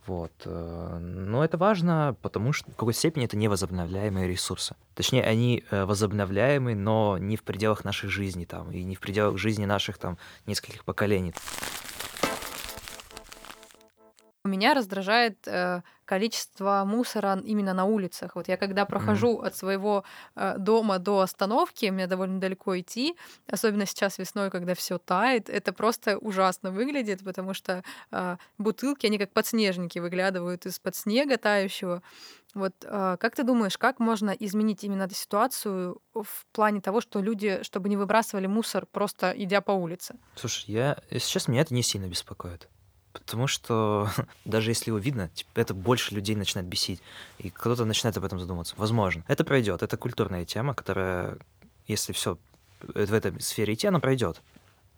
Вот. 0.08 0.32
Э, 0.46 0.98
но 1.00 1.44
это 1.44 1.58
важно, 1.58 2.16
потому 2.22 2.54
что 2.54 2.72
в 2.72 2.76
какой-то 2.76 2.98
степени 2.98 3.26
это 3.26 3.38
невозобновляемые 3.38 4.28
ресурсы. 4.28 4.76
Точнее, 4.94 5.24
они 5.24 5.64
э, 5.72 5.86
возобновляемые, 5.86 6.76
но 6.76 7.18
не 7.18 7.38
в 7.38 7.44
пределах 7.44 7.84
нашей 7.84 8.10
жизни 8.10 8.46
там, 8.46 8.72
и 8.72 8.84
не 8.84 8.96
в 8.96 9.00
пределах 9.00 9.38
жизни 9.38 9.66
наших 9.66 9.98
там 9.98 10.18
нескольких 10.46 10.86
поколений. 10.86 11.34
Меня 14.56 14.74
раздражает 14.74 15.46
э, 15.48 15.82
количество 16.06 16.84
мусора 16.86 17.42
именно 17.44 17.74
на 17.74 17.84
улицах. 17.84 18.36
Вот 18.36 18.48
я 18.48 18.56
когда 18.56 18.86
прохожу 18.86 19.38
mm. 19.38 19.48
от 19.48 19.56
своего 19.58 20.06
э, 20.36 20.56
дома 20.58 20.98
до 20.98 21.20
остановки, 21.20 21.88
мне 21.88 22.08
довольно 22.08 22.40
далеко 22.40 22.80
идти, 22.80 23.18
особенно 23.52 23.86
сейчас 23.86 24.18
весной, 24.18 24.50
когда 24.50 24.74
все 24.74 24.98
тает, 24.98 25.50
это 25.50 25.74
просто 25.74 26.18
ужасно 26.18 26.72
выглядит, 26.72 27.22
потому 27.26 27.54
что 27.54 27.84
э, 28.12 28.38
бутылки, 28.58 29.08
они 29.08 29.18
как 29.18 29.34
подснежники 29.34 30.00
выглядывают 30.00 30.66
из-под 30.66 30.96
снега 30.96 31.38
тающего. 31.38 32.02
Вот 32.54 32.74
э, 32.84 33.18
как 33.20 33.36
ты 33.36 33.44
думаешь, 33.44 33.78
как 33.78 34.00
можно 34.00 34.30
изменить 34.30 34.86
именно 34.86 35.04
эту 35.04 35.16
ситуацию 35.16 36.02
в 36.14 36.46
плане 36.54 36.80
того, 36.80 37.02
что 37.02 37.20
люди, 37.20 37.60
чтобы 37.64 37.90
не 37.90 37.98
выбрасывали 37.98 38.48
мусор 38.48 38.86
просто 38.86 39.34
идя 39.36 39.60
по 39.60 39.74
улице? 39.74 40.16
Слушай, 40.36 40.66
я, 40.68 40.98
если 41.10 41.28
честно, 41.28 41.52
меня 41.52 41.64
это 41.64 41.74
не 41.74 41.84
сильно 41.84 42.08
беспокоит. 42.08 42.70
Потому 43.26 43.48
что 43.48 44.10
даже 44.46 44.72
если 44.72 44.92
его 44.92 44.98
видно, 44.98 45.30
типа, 45.30 45.60
это 45.60 45.74
больше 45.74 46.14
людей 46.14 46.36
начинает 46.36 46.68
бесить. 46.68 47.02
И 47.40 47.50
кто-то 47.50 47.86
начинает 47.86 48.18
об 48.18 48.26
этом 48.26 48.40
задумываться. 48.40 48.76
Возможно. 48.78 49.24
Это 49.28 49.44
пройдет. 49.44 49.84
Это 49.84 49.98
культурная 49.98 50.46
тема, 50.46 50.74
которая, 50.74 51.38
если 51.88 52.14
все 52.14 52.38
в 52.82 53.14
этой 53.14 53.40
сфере 53.42 53.74
идти, 53.74 53.88
она 53.88 54.00
пройдет. 54.00 54.42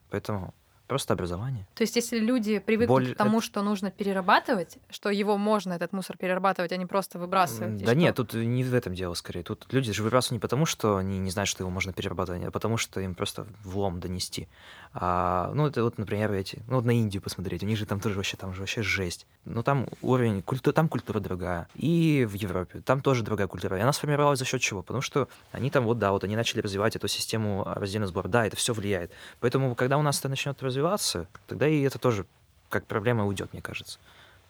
Поэтому 0.09 0.53
Просто 0.87 1.13
образование. 1.13 1.67
То 1.75 1.83
есть, 1.83 1.97
если 1.97 2.17
люди 2.17 2.59
привыкнут 2.59 2.87
Боль... 2.87 3.13
к 3.13 3.17
тому, 3.17 3.39
это... 3.39 3.45
что 3.45 3.61
нужно 3.61 3.91
перерабатывать, 3.91 4.77
что 4.89 5.09
его 5.09 5.37
можно, 5.37 5.73
этот 5.73 5.91
мусор, 5.91 6.15
перерабатывать, 6.15 6.71
а 6.71 6.77
не 6.77 6.85
просто 6.85 7.19
выбрасывать. 7.19 7.83
Да 7.83 7.93
нет, 7.93 8.15
тут 8.15 8.33
не 8.33 8.63
в 8.63 8.73
этом 8.73 8.95
дело 8.95 9.13
скорее. 9.13 9.43
Тут 9.43 9.67
люди 9.71 9.91
же 9.91 10.01
выбрасывают 10.01 10.39
не 10.39 10.39
потому, 10.39 10.65
что 10.65 10.95
они 10.95 11.19
не 11.19 11.29
знают, 11.29 11.49
что 11.49 11.63
его 11.63 11.69
можно 11.69 11.91
перерабатывать, 11.91 12.41
а 12.45 12.51
потому 12.51 12.77
что 12.77 13.01
им 13.01 13.15
просто 13.15 13.45
влом 13.65 13.99
донести. 13.99 14.47
А, 14.93 15.51
ну, 15.53 15.67
это 15.67 15.83
вот, 15.83 15.97
например, 15.97 16.31
эти, 16.33 16.61
ну, 16.67 16.77
вот 16.77 16.85
на 16.85 16.91
Индию 16.91 17.21
посмотреть, 17.21 17.63
у 17.63 17.65
них 17.65 17.77
же 17.77 17.85
там 17.85 17.99
тоже 17.99 18.15
вообще, 18.15 18.37
там 18.37 18.53
же 18.53 18.61
вообще 18.61 18.81
жесть. 18.81 19.27
Ну, 19.45 19.63
там 19.63 19.87
уровень, 20.01 20.41
культура, 20.41 20.73
там 20.73 20.89
культура 20.89 21.19
другая. 21.19 21.67
И 21.75 22.25
в 22.29 22.33
Европе, 22.33 22.81
там 22.81 23.01
тоже 23.01 23.23
другая 23.23 23.47
культура. 23.47 23.77
И 23.77 23.81
она 23.81 23.93
сформировалась 23.93 24.39
за 24.39 24.45
счет 24.45 24.61
чего? 24.61 24.81
Потому 24.81 25.01
что 25.01 25.27
они 25.51 25.69
там, 25.69 25.85
вот, 25.85 25.99
да, 25.99 26.11
вот 26.11 26.23
они 26.23 26.35
начали 26.35 26.61
развивать 26.61 26.95
эту 26.95 27.07
систему 27.07 27.63
раздельного 27.65 28.09
сбора. 28.09 28.27
Да, 28.27 28.45
это 28.45 28.55
все 28.55 28.73
влияет. 28.73 29.11
Поэтому, 29.39 29.75
когда 29.75 29.97
у 29.97 30.01
нас 30.01 30.19
это 30.19 30.29
начнет 30.29 30.61
развиваться, 30.63 31.27
тогда 31.47 31.67
и 31.67 31.81
это 31.81 31.99
тоже 31.99 32.25
как 32.69 32.85
проблема 32.85 33.25
уйдет, 33.25 33.53
мне 33.53 33.61
кажется. 33.61 33.99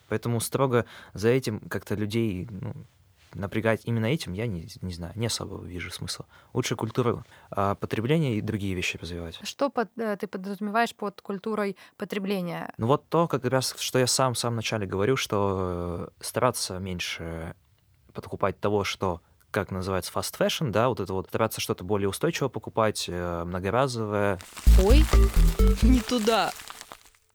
Поэтому 0.10 0.40
строго 0.40 0.86
за 1.14 1.30
этим 1.30 1.60
как-то 1.60 1.96
людей 1.96 2.48
ну, 2.50 2.74
напрягать 3.38 3.82
именно 3.86 4.06
этим, 4.06 4.34
я 4.34 4.48
не, 4.48 4.68
не 4.82 4.94
знаю, 4.94 5.14
не 5.16 5.28
особо 5.28 5.64
вижу 5.64 5.92
смысла. 5.92 6.26
Лучше 6.54 6.76
культуру 6.76 7.24
а, 7.50 7.76
потребления 7.76 8.38
и 8.38 8.42
другие 8.42 8.74
вещи 8.74 8.98
развивать. 8.98 9.40
Что 9.44 9.70
под, 9.70 9.90
э, 9.98 10.18
ты 10.18 10.28
подразумеваешь 10.28 10.96
под 10.96 11.22
культурой 11.22 11.78
потребления? 11.98 12.74
Ну 12.78 12.88
вот 12.88 13.08
то, 13.10 13.28
как 13.28 13.46
раз, 13.46 13.76
что 13.78 14.00
я 14.00 14.08
сам 14.08 14.34
в 14.34 14.40
самом 14.40 14.58
начале 14.58 14.86
говорил, 14.86 15.16
что 15.16 16.12
э, 16.20 16.24
стараться 16.24 16.80
меньше 16.80 17.56
покупать 18.14 18.60
того, 18.60 18.84
что 18.84 19.22
как 19.52 19.72
называется, 19.72 20.12
fast 20.14 20.38
fashion, 20.38 20.72
да, 20.72 20.90
вот 20.90 21.00
это 21.00 21.14
вот 21.14 21.28
стараться 21.30 21.62
что-то 21.62 21.84
более 21.84 22.10
устойчиво 22.10 22.50
покупать, 22.50 23.06
э, 23.08 23.44
многоразовое. 23.46 24.40
Ой, 24.84 25.04
Не 25.82 26.02
туда. 26.02 26.52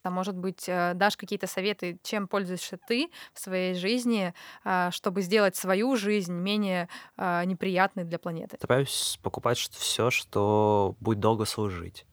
А 0.03 0.11
может 0.11 0.37
быть, 0.37 0.69
э, 0.69 0.93
дашь 0.95 1.17
какие-то 1.17 1.47
советы, 1.47 1.99
чем 2.03 2.29
пользуешься 2.29 2.79
ты 2.87 3.11
в 3.33 3.41
своей 3.41 3.75
жизни, 3.75 4.35
а, 4.65 4.91
чтобы 4.91 5.23
сделать 5.23 5.57
свою 5.57 5.97
жизнь 5.97 6.35
менее 6.35 6.89
а, 7.17 7.45
неприятной 7.45 8.05
для 8.05 8.19
планеты? 8.19 8.57
Стараюсь 8.57 9.19
покупать 9.23 9.59
все, 9.59 10.11
что 10.11 10.97
будет 11.01 11.21
долго 11.21 11.45
служить 11.45 12.07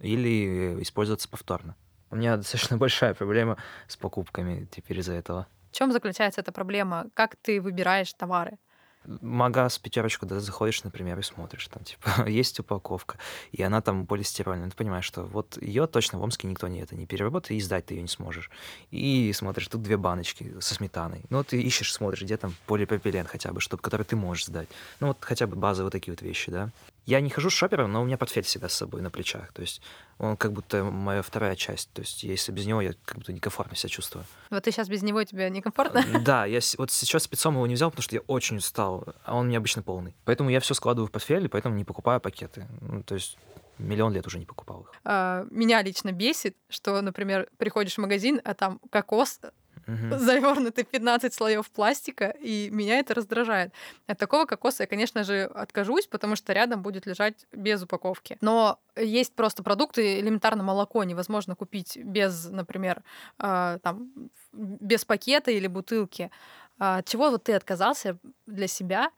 или 0.00 0.82
использоваться 0.82 1.28
повторно. 1.28 1.76
У 2.10 2.16
меня 2.16 2.36
достаточно 2.36 2.76
большая 2.76 3.14
проблема 3.14 3.58
с 3.88 3.96
покупками 3.96 4.68
теперь 4.70 5.00
из-за 5.00 5.14
этого. 5.14 5.46
В 5.70 5.76
чем 5.76 5.92
заключается 5.92 6.40
эта 6.40 6.52
проблема? 6.52 7.06
Как 7.14 7.36
ты 7.36 7.60
выбираешь 7.60 8.12
товары? 8.14 8.58
Магаз, 9.06 9.78
пятерочку, 9.78 10.26
да, 10.26 10.40
заходишь, 10.40 10.84
например, 10.84 11.18
и 11.18 11.22
смотришь, 11.22 11.68
там, 11.68 11.84
типа, 11.84 12.26
есть 12.28 12.58
упаковка, 12.60 13.18
и 13.52 13.62
она 13.62 13.80
там 13.80 14.06
полистирольная, 14.06 14.70
ты 14.70 14.76
понимаешь, 14.76 15.04
что 15.04 15.22
вот 15.22 15.60
ее 15.60 15.86
точно 15.86 16.18
в 16.18 16.22
Омске 16.22 16.48
никто 16.48 16.68
не 16.68 16.80
это 16.80 16.96
не 16.96 17.06
переработает, 17.06 17.58
и 17.58 17.60
сдать 17.60 17.86
ты 17.86 17.94
ее 17.94 18.02
не 18.02 18.08
сможешь. 18.08 18.50
И 18.90 19.32
смотришь, 19.34 19.68
тут 19.68 19.82
две 19.82 19.96
баночки 19.96 20.54
со 20.60 20.74
сметаной. 20.74 21.22
Ну, 21.30 21.42
ты 21.44 21.60
ищешь, 21.60 21.92
смотришь, 21.92 22.22
где 22.22 22.36
там 22.36 22.54
полипропилен 22.66 23.26
хотя 23.26 23.52
бы, 23.52 23.60
чтобы, 23.60 23.82
который 23.82 24.04
ты 24.04 24.16
можешь 24.16 24.46
сдать. 24.46 24.68
Ну, 25.00 25.08
вот 25.08 25.18
хотя 25.20 25.46
бы 25.46 25.56
базовые 25.56 25.90
такие 25.90 26.12
вот 26.12 26.22
вещи, 26.22 26.50
да. 26.50 26.70
Я 27.06 27.20
не 27.20 27.30
хожу 27.30 27.50
с 27.50 27.52
шопером, 27.52 27.92
но 27.92 28.02
у 28.02 28.04
меня 28.04 28.16
портфель 28.16 28.44
всегда 28.44 28.68
с 28.68 28.74
собой 28.74 29.02
на 29.02 29.10
плечах. 29.10 29.52
То 29.52 29.62
есть 29.62 29.82
он 30.18 30.36
как 30.36 30.52
будто 30.52 30.84
моя 30.84 31.22
вторая 31.22 31.54
часть. 31.54 31.90
То 31.92 32.00
есть 32.00 32.22
если 32.22 32.50
без 32.52 32.66
него 32.66 32.80
я 32.80 32.94
как 33.04 33.18
будто 33.18 33.32
некомфортно 33.32 33.76
себя 33.76 33.90
чувствую. 33.90 34.24
Вот 34.50 34.62
ты 34.64 34.70
сейчас 34.72 34.88
без 34.88 35.02
него 35.02 35.22
тебе 35.24 35.50
некомфортно? 35.50 36.02
Да, 36.24 36.46
я 36.46 36.60
вот 36.78 36.90
сейчас 36.90 37.24
спецом 37.24 37.54
его 37.54 37.66
не 37.66 37.74
взял, 37.74 37.90
потому 37.90 38.02
что 38.02 38.16
я 38.16 38.22
очень 38.22 38.56
устал, 38.56 39.04
а 39.24 39.36
он 39.36 39.46
у 39.46 39.48
меня 39.48 39.58
обычно 39.58 39.82
полный. 39.82 40.14
Поэтому 40.24 40.50
я 40.50 40.60
все 40.60 40.74
складываю 40.74 41.08
в 41.08 41.10
портфель, 41.10 41.44
и 41.44 41.48
поэтому 41.48 41.74
не 41.74 41.84
покупаю 41.84 42.20
пакеты. 42.20 42.66
Ну, 42.80 43.02
то 43.02 43.14
есть 43.14 43.36
миллион 43.78 44.12
лет 44.12 44.26
уже 44.26 44.38
не 44.38 44.46
покупал 44.46 44.82
их. 44.82 44.92
А, 45.04 45.46
Меня 45.50 45.82
лично 45.82 46.12
бесит, 46.12 46.56
что, 46.68 47.00
например, 47.02 47.48
приходишь 47.58 47.94
в 47.94 47.98
магазин, 47.98 48.40
а 48.44 48.54
там 48.54 48.80
кокос 48.90 49.40
Мгм. 49.86 50.18
завернутый 50.18 50.84
в 50.84 50.88
15 50.88 51.34
слоев 51.34 51.70
пластика, 51.70 52.28
и 52.28 52.70
меня 52.70 52.98
это 52.98 53.14
раздражает. 53.14 53.72
От 54.06 54.18
такого 54.18 54.44
кокоса 54.46 54.82
я, 54.84 54.86
конечно 54.86 55.24
же, 55.24 55.44
откажусь, 55.44 56.06
потому 56.06 56.36
что 56.36 56.52
рядом 56.52 56.82
будет 56.82 57.06
лежать 57.06 57.46
без 57.52 57.82
упаковки. 57.82 58.38
Но 58.40 58.78
есть 58.96 59.34
просто 59.34 59.62
продукты, 59.62 60.20
элементарно 60.20 60.62
молоко 60.62 61.04
невозможно 61.04 61.54
купить 61.54 61.96
без, 61.96 62.48
например, 62.50 63.02
а, 63.38 63.78
там, 63.78 64.12
без 64.52 65.04
пакета 65.04 65.50
или 65.50 65.66
бутылки. 65.66 66.30
А 66.78 66.98
От 66.98 67.08
чего 67.08 67.30
вот 67.30 67.44
ты 67.44 67.52
отказался 67.54 68.18
для 68.46 68.66
себя 68.68 69.10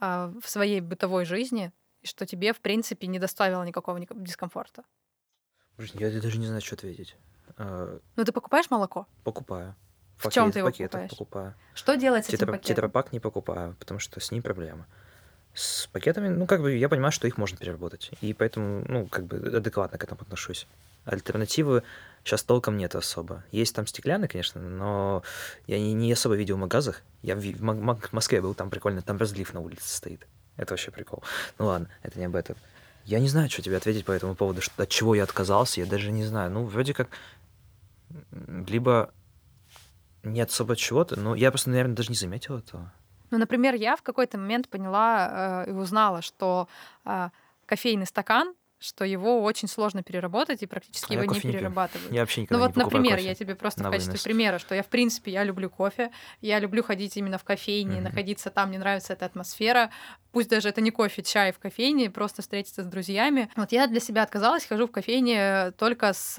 а, 0.00 0.32
в 0.42 0.48
своей 0.48 0.80
бытовой 0.80 1.24
жизни, 1.24 1.72
и 2.02 2.06
что 2.06 2.26
тебе, 2.26 2.52
в 2.52 2.60
принципе, 2.60 3.06
не 3.06 3.18
доставило 3.18 3.62
никакого 3.64 3.96
ник- 3.98 4.14
дискомфорта? 4.14 4.84
Я 5.78 6.10
даже 6.20 6.38
не 6.38 6.46
знаю, 6.46 6.60
что 6.60 6.74
ответить. 6.74 7.16
Ну, 7.56 8.24
ты 8.24 8.32
покупаешь 8.32 8.70
молоко? 8.70 9.06
Покупаю. 9.24 9.74
В 10.18 10.24
Пакет- 10.24 10.52
ты 10.52 10.58
его 10.58 10.70
покупаешь? 10.70 11.10
покупаю. 11.10 11.54
Что 11.74 11.94
делать 11.94 12.26
с 12.26 12.28
этим 12.28 12.38
Тетра- 12.38 12.52
пакетом? 12.52 12.74
Тетрапак 12.76 13.12
не 13.12 13.20
покупаю, 13.20 13.76
потому 13.78 14.00
что 14.00 14.20
с 14.20 14.30
ним 14.32 14.42
проблема. 14.42 14.86
С 15.54 15.86
пакетами, 15.86 16.28
ну, 16.28 16.46
как 16.46 16.60
бы 16.60 16.74
я 16.76 16.88
понимаю, 16.88 17.12
что 17.12 17.26
их 17.26 17.38
можно 17.38 17.56
переработать. 17.56 18.10
И 18.20 18.34
поэтому, 18.34 18.84
ну, 18.88 19.06
как 19.06 19.24
бы 19.26 19.36
адекватно 19.56 19.96
к 19.98 20.04
этому 20.04 20.20
отношусь. 20.20 20.66
Альтернативы 21.04 21.84
сейчас 22.24 22.42
толком 22.42 22.76
нет 22.76 22.94
особо. 22.94 23.42
Есть 23.52 23.74
там 23.74 23.86
стеклянные, 23.86 24.28
конечно, 24.28 24.60
но 24.60 25.22
я 25.66 25.78
не, 25.78 25.94
не 25.94 26.12
особо 26.12 26.34
видел 26.34 26.56
в 26.56 26.60
магазах. 26.60 27.02
Я 27.22 27.34
в, 27.34 27.40
в 27.40 28.12
Москве 28.12 28.40
был, 28.40 28.54
там 28.54 28.70
прикольно, 28.70 29.02
там 29.02 29.16
разлив 29.18 29.54
на 29.54 29.60
улице 29.60 29.88
стоит. 29.88 30.26
Это 30.56 30.74
вообще 30.74 30.90
прикол. 30.90 31.22
Ну 31.58 31.66
ладно, 31.66 31.88
это 32.02 32.18
не 32.18 32.26
об 32.26 32.34
этом. 32.36 32.56
Я 33.04 33.20
не 33.20 33.28
знаю, 33.28 33.48
что 33.48 33.62
тебе 33.62 33.76
ответить 33.76 34.04
по 34.04 34.12
этому 34.12 34.34
поводу, 34.34 34.60
что, 34.60 34.82
от 34.82 34.88
чего 34.90 35.14
я 35.14 35.22
отказался, 35.22 35.80
я 35.80 35.86
даже 35.86 36.10
не 36.10 36.24
знаю. 36.24 36.50
Ну, 36.50 36.64
вроде 36.64 36.92
как, 36.92 37.08
либо 38.66 39.10
нет 40.32 40.50
особо 40.50 40.76
чего-то, 40.76 41.18
но 41.18 41.34
я 41.34 41.50
просто, 41.50 41.70
наверное, 41.70 41.96
даже 41.96 42.10
не 42.10 42.16
заметил 42.16 42.58
этого. 42.58 42.92
Ну, 43.30 43.38
например, 43.38 43.74
я 43.74 43.96
в 43.96 44.02
какой-то 44.02 44.38
момент 44.38 44.68
поняла 44.68 45.64
э, 45.66 45.70
и 45.70 45.72
узнала, 45.72 46.22
что 46.22 46.68
э, 47.04 47.28
кофейный 47.66 48.06
стакан, 48.06 48.54
что 48.80 49.04
его 49.04 49.42
очень 49.42 49.66
сложно 49.68 50.02
переработать 50.02 50.62
и 50.62 50.66
практически 50.66 51.12
А 51.12 51.22
его 51.22 51.24
не 51.34 51.40
перерабатывают. 51.40 52.12
Я 52.12 52.20
вообще 52.20 52.40
Ну 52.42 52.44
никогда 52.44 52.64
вот, 52.64 52.68
не 52.68 52.72
покупаю 52.74 52.98
например, 53.02 53.16
кофе 53.18 53.28
я 53.28 53.34
тебе 53.34 53.54
просто 53.56 53.80
в 53.82 53.90
качестве 53.90 54.12
вынос. 54.12 54.22
примера, 54.22 54.58
что 54.60 54.74
я, 54.74 54.82
в 54.82 54.86
принципе, 54.86 55.32
я 55.32 55.42
люблю 55.42 55.68
кофе, 55.68 56.10
я 56.40 56.60
люблю 56.60 56.82
ходить 56.84 57.16
именно 57.16 57.38
в 57.38 57.44
кофейне, 57.44 57.96
Мгм. 57.96 58.04
находиться 58.04 58.50
там, 58.50 58.68
мне 58.68 58.78
нравится 58.78 59.14
эта 59.14 59.26
атмосфера. 59.26 59.90
Пусть 60.30 60.48
даже 60.48 60.68
это 60.68 60.80
не 60.80 60.90
кофе, 60.92 61.22
чай 61.22 61.52
в 61.52 61.58
кофейне, 61.58 62.10
просто 62.10 62.42
встретиться 62.42 62.84
с 62.84 62.86
друзьями. 62.86 63.50
Вот 63.56 63.72
я 63.72 63.86
для 63.88 63.98
себя 63.98 64.22
отказалась, 64.22 64.64
хожу 64.66 64.86
в 64.86 64.92
кофейне 64.92 65.72
только 65.72 66.12
с 66.12 66.38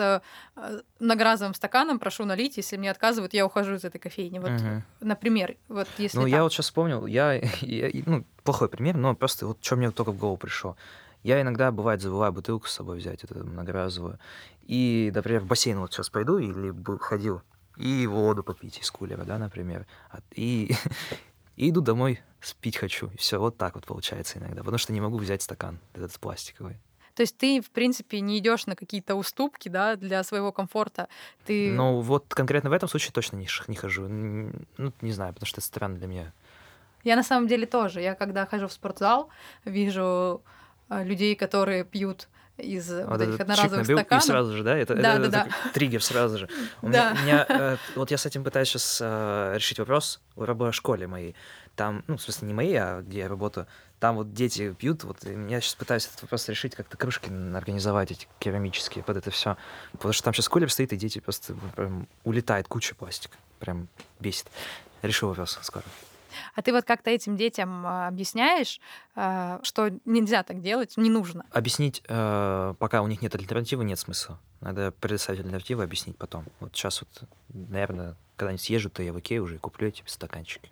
э, 0.56 0.82
многоразовым 0.99 1.54
стаканом, 1.54 1.99
прошу 1.99 2.23
налить, 2.23 2.56
если 2.58 2.78
мне 2.78 2.89
отказывают, 2.91 3.34
я 3.34 3.45
ухожу 3.45 3.75
из 3.75 3.84
этой 3.84 3.99
кофейни. 3.99 4.39
Вот, 4.39 4.52
Мгм. 4.52 4.84
например, 5.02 5.58
вот 5.67 5.88
если 5.97 6.17
Ну, 6.17 6.23
так. 6.23 6.32
я 6.32 6.43
вот 6.43 6.54
сейчас 6.54 6.67
вспомнил, 6.67 7.06
я, 7.06 7.34
я- 7.62 8.04
ну, 8.06 8.23
плохой 8.43 8.69
пример, 8.69 8.95
но 8.95 9.13
просто 9.15 9.45
вот 9.47 9.58
что 9.62 9.75
мне 9.75 9.91
только 9.91 10.12
в 10.12 10.17
голову 10.17 10.38
пришло. 10.38 10.78
Я 11.23 11.41
иногда, 11.41 11.71
бывает, 11.71 12.01
забываю 12.01 12.32
бутылку 12.32 12.67
с 12.67 12.73
собой 12.73 12.97
взять, 12.97 13.23
эту 13.23 13.45
многоразовую. 13.45 14.19
И, 14.62 15.12
например, 15.13 15.41
в 15.41 15.47
бассейн 15.47 15.79
вот 15.79 15.93
сейчас 15.93 16.10
пойду 16.10 16.38
или 16.38 16.73
ходил, 16.99 17.41
и 17.75 18.08
воду 18.08 18.43
попить 18.43 18.79
из 18.79 18.89
кулера, 18.91 19.23
да, 19.25 19.38
например. 19.38 19.86
А- 20.12 20.19
И, 20.36 20.71
и 21.58 21.69
иду 21.69 21.82
домой, 21.82 22.21
спить 22.41 22.77
хочу. 22.77 23.08
И 23.13 23.17
все, 23.17 23.39
вот 23.39 23.58
так 23.58 23.75
вот 23.75 23.86
получается 23.86 24.39
иногда. 24.39 24.60
Потому 24.60 24.77
что 24.77 24.93
не 24.93 25.01
могу 25.01 25.17
взять 25.17 25.41
стакан 25.41 25.79
этот 25.93 26.17
пластиковый. 26.19 26.77
То 27.15 27.23
есть 27.23 27.38
ты, 27.38 27.62
в 27.62 27.69
принципе, 27.71 28.21
не 28.21 28.38
идешь 28.38 28.65
на 28.65 28.77
какие-то 28.77 29.15
уступки, 29.15 29.67
да, 29.67 29.97
для 29.97 30.23
своего 30.23 30.53
комфорта. 30.53 31.10
Ты 31.45 31.69
Но 31.69 31.99
вот 31.99 32.34
конкретно 32.34 32.69
в 32.69 32.73
этом 32.73 32.88
случае 32.88 33.12
точно 33.12 33.36
не, 33.36 33.47
не 33.67 33.75
хожу. 33.75 34.08
Ну, 34.08 34.93
не 35.01 35.12
знаю, 35.12 35.34
потому 35.34 35.47
что 35.47 35.60
это 35.60 35.67
странно 35.67 35.97
для 35.97 36.08
меня. 36.08 36.34
Я 37.03 37.15
на 37.15 37.23
самом 37.23 37.47
деле 37.47 37.65
тоже. 37.65 38.01
Я 38.01 38.15
когда 38.15 38.45
хожу 38.45 38.67
в 38.67 38.71
спортзал, 38.71 39.29
вижу 39.65 40.41
людей, 40.89 41.36
которые 41.36 41.84
пьют 41.86 42.28
из 42.58 42.91
вот, 42.91 43.08
Вот 43.08 43.21
этих 43.21 43.39
одноразовых 43.39 43.78
набил, 43.88 43.97
стаканов. 43.99 44.23
И 44.23 44.28
сразу 44.28 44.58
же, 44.58 44.63
да? 44.63 44.78
Это, 44.78 44.95
Да, 44.95 45.13
это- 45.15 45.30
да, 45.30 45.41
это 45.43 45.49
такой 45.56 45.71
триггер 45.73 46.04
сразу 46.04 46.38
же. 46.39 46.49
У 46.82 46.89
Да. 46.89 47.13
меня, 47.13 47.45
э, 47.47 47.78
вот 47.95 48.12
я 48.12 48.17
с 48.17 48.25
этим 48.25 48.43
пытаюсь 48.43 48.67
сейчас 48.69 48.99
решить 49.56 49.80
вопрос 49.80 50.19
в 50.36 50.71
школе 50.73 51.08
моей. 51.08 51.36
Там, 51.75 52.04
ну, 52.08 52.17
в 52.17 52.21
смысле, 52.21 52.47
не 52.49 52.54
моей, 52.54 52.75
а 52.75 53.02
где 53.02 53.19
я 53.19 53.28
работаю. 53.30 53.65
Там 54.02 54.15
вот 54.17 54.34
дети 54.34 54.73
пьют, 54.73 55.04
вот 55.06 55.25
и 55.25 55.32
я 55.49 55.62
сейчас 55.62 55.75
пытаюсь 55.75 56.06
этот 56.08 56.21
вопрос 56.23 56.49
решить, 56.49 56.75
как-то 56.75 56.97
кружки 56.97 57.30
организовать 57.56 58.12
эти 58.12 58.28
керамические 58.39 59.04
под 59.04 59.15
это 59.17 59.32
все. 59.32 59.56
Потому 59.93 60.12
что 60.13 60.23
там 60.23 60.34
сейчас 60.34 60.49
кулер 60.49 60.69
стоит, 60.69 60.91
и 60.91 60.97
дети 60.97 61.19
просто 61.19 61.54
прям 61.75 62.08
улетает 62.25 62.67
куча 62.67 62.95
пластика. 62.95 63.38
Прям 63.60 63.88
бесит. 64.19 64.47
Решил 65.02 65.30
вопрос 65.30 65.58
скоро. 65.62 65.86
А 66.55 66.61
ты 66.61 66.71
вот 66.71 66.85
как-то 66.85 67.09
этим 67.09 67.35
детям 67.35 67.85
а, 67.85 68.07
объясняешь, 68.07 68.79
а, 69.15 69.59
что 69.63 69.89
нельзя 70.05 70.43
так 70.43 70.61
делать, 70.61 70.95
не 70.97 71.09
нужно. 71.09 71.45
Объяснить, 71.51 72.03
э, 72.07 72.73
пока 72.79 73.01
у 73.01 73.07
них 73.07 73.21
нет 73.21 73.35
альтернативы, 73.35 73.83
нет 73.83 73.99
смысла. 73.99 74.39
Надо 74.61 74.91
предоставить 74.91 75.39
альтернативу, 75.39 75.81
объяснить 75.81 76.17
потом. 76.17 76.45
Вот 76.59 76.75
сейчас 76.75 77.01
вот, 77.01 77.29
наверное, 77.49 78.15
когда-нибудь 78.35 78.61
съезжу, 78.61 78.89
то 78.89 79.03
я 79.03 79.13
в 79.13 79.19
Икею 79.19 79.43
уже 79.43 79.55
и 79.55 79.57
куплю 79.57 79.87
эти 79.87 80.03
стаканчики. 80.05 80.71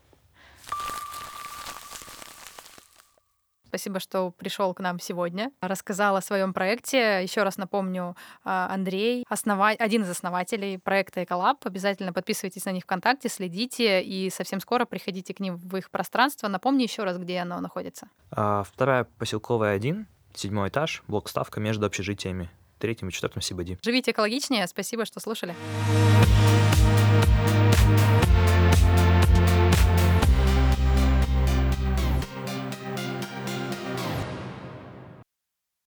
Спасибо, 3.67 3.99
что 3.99 4.31
пришел 4.31 4.73
к 4.73 4.79
нам 4.79 4.99
сегодня, 4.99 5.51
рассказал 5.61 6.15
о 6.15 6.21
своем 6.21 6.53
проекте. 6.53 7.21
Еще 7.21 7.43
раз 7.43 7.57
напомню, 7.57 8.15
а, 8.43 8.69
Андрей, 8.73 9.25
основа... 9.29 9.69
один 9.69 10.03
из 10.03 10.09
основателей 10.09 10.77
проекта 10.77 11.23
Эколаб. 11.23 11.57
Обязательно 11.65 12.13
подписывайтесь 12.13 12.63
на 12.65 12.71
них 12.71 12.83
ВКонтакте, 12.83 13.27
следите 13.29 14.01
и 14.01 14.29
совсем 14.29 14.61
скоро 14.61 14.85
приходите 14.85 15.33
к 15.33 15.39
ним 15.39 15.57
в 15.57 15.75
их 15.75 15.91
пространство. 15.91 16.47
Напомни 16.47 16.83
еще 16.83 17.03
раз, 17.03 17.17
где 17.17 17.39
оно 17.39 17.59
находится. 17.59 18.07
А 18.31 18.63
вторая 18.63 19.03
поселковая 19.17 19.75
1, 19.75 20.07
седьмой 20.33 20.69
этаж, 20.69 21.03
блок-ставка 21.07 21.59
между 21.59 21.85
общежитиями. 21.85 22.49
Третьим 22.79 23.09
и 23.09 23.11
четвертым 23.11 23.41
Сибади. 23.41 23.77
Живите 23.83 24.11
экологичнее. 24.11 24.65
Спасибо, 24.67 25.05
что 25.05 25.19
слушали. 25.19 25.55